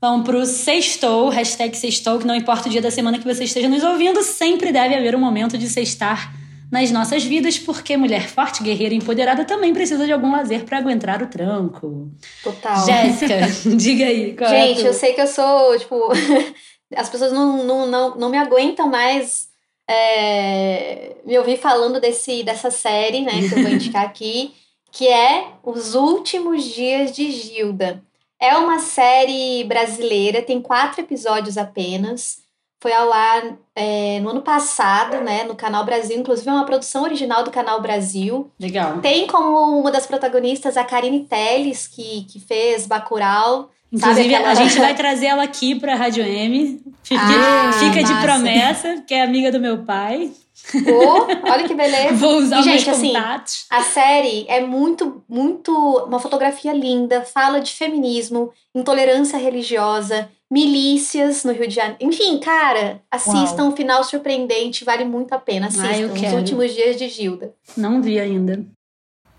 [0.00, 3.68] Vamos pro sextou, hashtag sextou, que não importa o dia da semana que você esteja
[3.68, 6.32] nos ouvindo, sempre deve haver um momento de sextar
[6.72, 10.78] nas nossas vidas, porque mulher forte, guerreira e empoderada também precisa de algum lazer para
[10.78, 12.10] aguentar o tranco.
[12.42, 12.86] Total.
[12.86, 13.40] Jéssica,
[13.76, 14.34] diga aí.
[14.36, 14.88] Qual é Gente, tua?
[14.88, 16.08] eu sei que eu sou, tipo.
[16.96, 19.48] as pessoas não, não, não, não me aguentam mais
[19.88, 24.52] é, me ouvir falando desse, dessa série, né, que eu vou indicar aqui,
[24.90, 28.02] que é Os Últimos Dias de Gilda.
[28.40, 32.38] É uma série brasileira, tem quatro episódios apenas.
[32.82, 33.42] Foi ao ar
[33.76, 36.16] é, no ano passado, né, no Canal Brasil.
[36.18, 38.50] Inclusive, é uma produção original do Canal Brasil.
[38.58, 38.98] Legal.
[39.00, 43.68] Tem como uma das protagonistas a Karine Telles, que, que fez Bacurau.
[43.92, 46.80] Inclusive, aquela- a gente vai trazer ela aqui pra Rádio M.
[47.02, 50.30] Fica, Ah, fica de promessa, que é amiga do meu pai.
[50.78, 52.14] Ô, olha que beleza.
[52.16, 53.66] Vou usar E, os meus gente, assim, contatos.
[53.70, 55.72] A série é muito, muito.
[56.06, 61.98] Uma fotografia linda, fala de feminismo, intolerância religiosa, milícias no Rio de Janeiro.
[62.00, 65.68] Enfim, cara, assistam o final surpreendente, vale muito a pena.
[65.78, 66.36] Ah, eu Assistam Os quero.
[66.36, 67.54] Últimos Dias de Gilda.
[67.76, 68.64] Não vi ainda.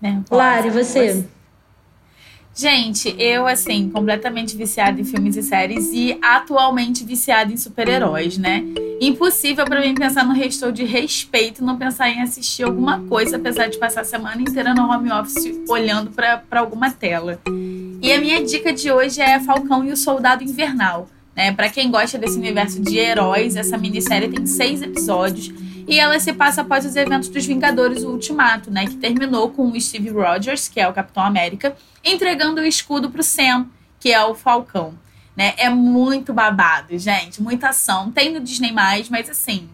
[0.00, 0.22] né?
[0.30, 1.24] Lari, você?
[2.54, 8.62] Gente, eu, assim, completamente viciada em filmes e séries e atualmente viciada em super-heróis, né?
[9.00, 13.68] Impossível pra mim pensar no restou de respeito não pensar em assistir alguma coisa, apesar
[13.68, 17.40] de passar a semana inteira no home office olhando pra alguma tela.
[18.02, 21.08] E a minha dica de hoje é Falcão e o Soldado Invernal.
[21.34, 21.52] Né?
[21.52, 25.50] Para quem gosta desse universo de heróis, essa minissérie tem seis episódios
[25.86, 28.86] e ela se passa após os eventos dos Vingadores, o Ultimato, né?
[28.86, 33.22] Que terminou com o Steve Rogers, que é o Capitão América, entregando o escudo pro
[33.22, 33.66] Sam,
[34.00, 34.94] que é o Falcão.
[35.36, 35.54] Né?
[35.56, 37.42] É muito babado, gente.
[37.42, 38.10] Muita ação.
[38.10, 39.68] Tem no Disney, mas assim,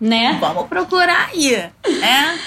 [0.00, 0.36] Né?
[0.40, 1.70] vamos procurar aí.
[1.86, 2.38] Né?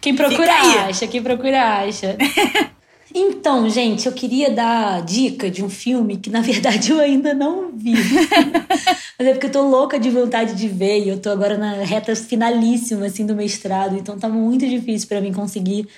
[0.00, 0.52] Quem procura
[0.88, 2.16] acha, quem procura acha.
[3.12, 7.72] Então, gente, eu queria dar dica de um filme que, na verdade, eu ainda não
[7.76, 7.94] vi.
[9.18, 11.82] Mas é porque eu tô louca de vontade de ver e eu tô agora na
[11.82, 13.96] reta finalíssima, assim, do mestrado.
[13.96, 15.88] Então tá muito difícil pra mim conseguir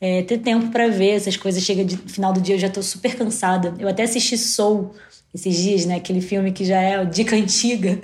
[0.00, 1.62] é, ter tempo pra ver essas coisas.
[1.62, 3.74] Chega de final do dia, eu já tô super cansada.
[3.78, 4.94] Eu até assisti Soul
[5.34, 5.96] esses dias, né?
[5.96, 7.98] Aquele filme que já é dica antiga.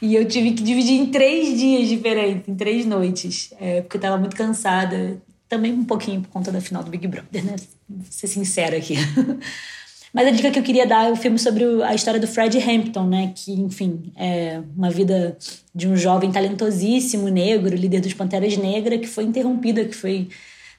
[0.00, 3.52] E eu tive que dividir em três dias diferentes, em três noites.
[3.60, 5.20] É, porque eu tava muito cansada.
[5.48, 7.56] Também um pouquinho por conta da final do Big Brother, né?
[7.88, 8.96] Vou ser sincera aqui.
[10.12, 12.58] Mas a dica que eu queria dar é o filme sobre a história do Fred
[12.58, 13.32] Hampton, né?
[13.34, 15.36] Que, enfim, é uma vida
[15.74, 20.28] de um jovem talentosíssimo, negro, líder dos Panteras Negras, que foi interrompida, que foi...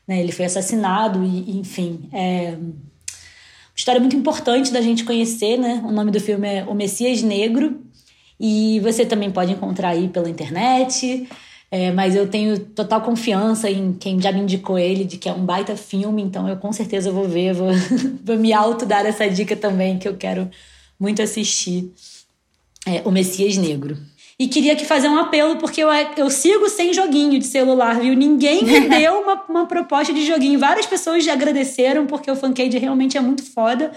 [0.07, 2.09] Né, ele foi assassinado e, enfim...
[2.11, 2.57] É,
[3.76, 5.84] história muito importante da gente conhecer, né?
[5.86, 7.80] O nome do filme é O Messias Negro.
[8.39, 11.28] E você também pode encontrar aí pela internet.
[11.70, 15.34] É, mas eu tenho total confiança em quem já me indicou ele, de que é
[15.34, 17.72] um baita filme, então eu com certeza vou ver, vou,
[18.24, 20.49] vou me auto dar essa dica também, que eu quero
[20.99, 21.91] muito assistir.
[22.86, 23.97] É, o Messias Negro.
[24.39, 28.15] E queria aqui fazer um apelo, porque eu, eu sigo sem joguinho de celular, viu?
[28.15, 30.59] Ninguém me deu uma, uma proposta de joguinho.
[30.59, 33.91] Várias pessoas já agradeceram, porque o Funkade realmente é muito foda.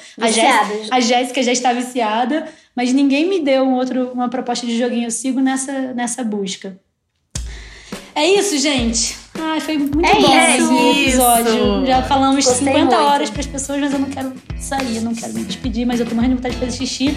[0.90, 5.06] A Jéssica já está viciada, mas ninguém me deu um outro, uma proposta de joguinho.
[5.06, 6.76] Eu sigo nessa, nessa busca.
[8.14, 9.16] É isso, gente.
[9.38, 10.72] Ai, foi muito é bom isso.
[10.72, 11.86] esse episódio.
[11.86, 12.94] Já falamos Gostei 50 muito.
[12.94, 16.00] horas para as pessoas, mas eu não quero sair, eu não quero me despedir, mas
[16.00, 17.16] eu tô morrendo de vontade de fazer xixi.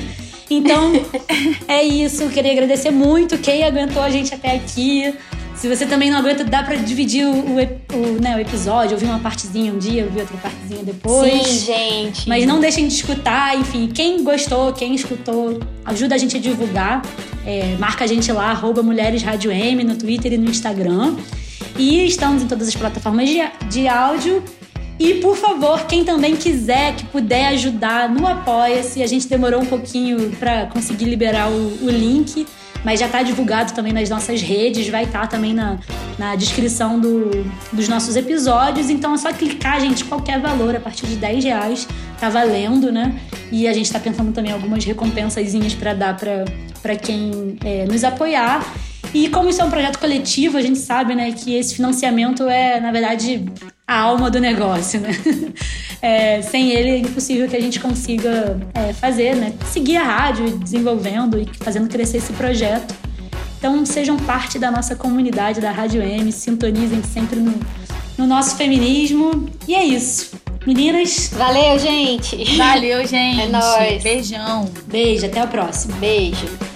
[0.50, 0.92] Então,
[1.68, 2.24] é isso.
[2.24, 5.14] Eu queria agradecer muito quem aguentou a gente até aqui.
[5.56, 9.06] Se você também não aguenta, dá pra dividir o, o, o, né, o episódio, ouvir
[9.06, 11.48] uma partezinha um dia, ouvir outra partezinha depois.
[11.48, 12.28] Sim, gente.
[12.28, 17.02] Mas não deixem de escutar, enfim, quem gostou, quem escutou, ajuda a gente a divulgar.
[17.46, 21.16] É, marca a gente lá, arroba Mulheres Rádio M no Twitter e no Instagram.
[21.78, 23.40] E estamos em todas as plataformas de,
[23.70, 24.44] de áudio.
[25.00, 29.66] E, por favor, quem também quiser, que puder ajudar no Apoia-se, a gente demorou um
[29.66, 32.46] pouquinho para conseguir liberar o, o link,
[32.84, 35.80] mas já está divulgado também nas nossas redes, vai estar também na,
[36.18, 38.90] na descrição do, dos nossos episódios.
[38.90, 41.88] Então é só clicar, gente, qualquer valor, a partir de 10 reais,
[42.20, 43.18] tá valendo, né?
[43.52, 46.18] E a gente está pensando também algumas recompensazinhas para dar
[46.82, 48.66] para quem é, nos apoiar.
[49.14, 52.80] E como isso é um projeto coletivo, a gente sabe, né, que esse financiamento é,
[52.80, 53.46] na verdade,
[53.88, 55.12] a alma do negócio, né?
[56.06, 59.54] É, sem ele é impossível que a gente consiga é, fazer, né?
[59.72, 62.94] Seguir a rádio, desenvolvendo e fazendo crescer esse projeto.
[63.58, 67.58] Então sejam parte da nossa comunidade da Rádio M, sintonizem sempre no,
[68.18, 69.50] no nosso feminismo.
[69.66, 70.32] E é isso.
[70.68, 72.58] Meninas, Valeu, gente.
[72.58, 73.42] Valeu, gente.
[73.42, 74.04] É nóis.
[74.04, 74.70] Beijão.
[74.88, 75.94] beijo, até o próximo.
[76.02, 76.73] Beijo.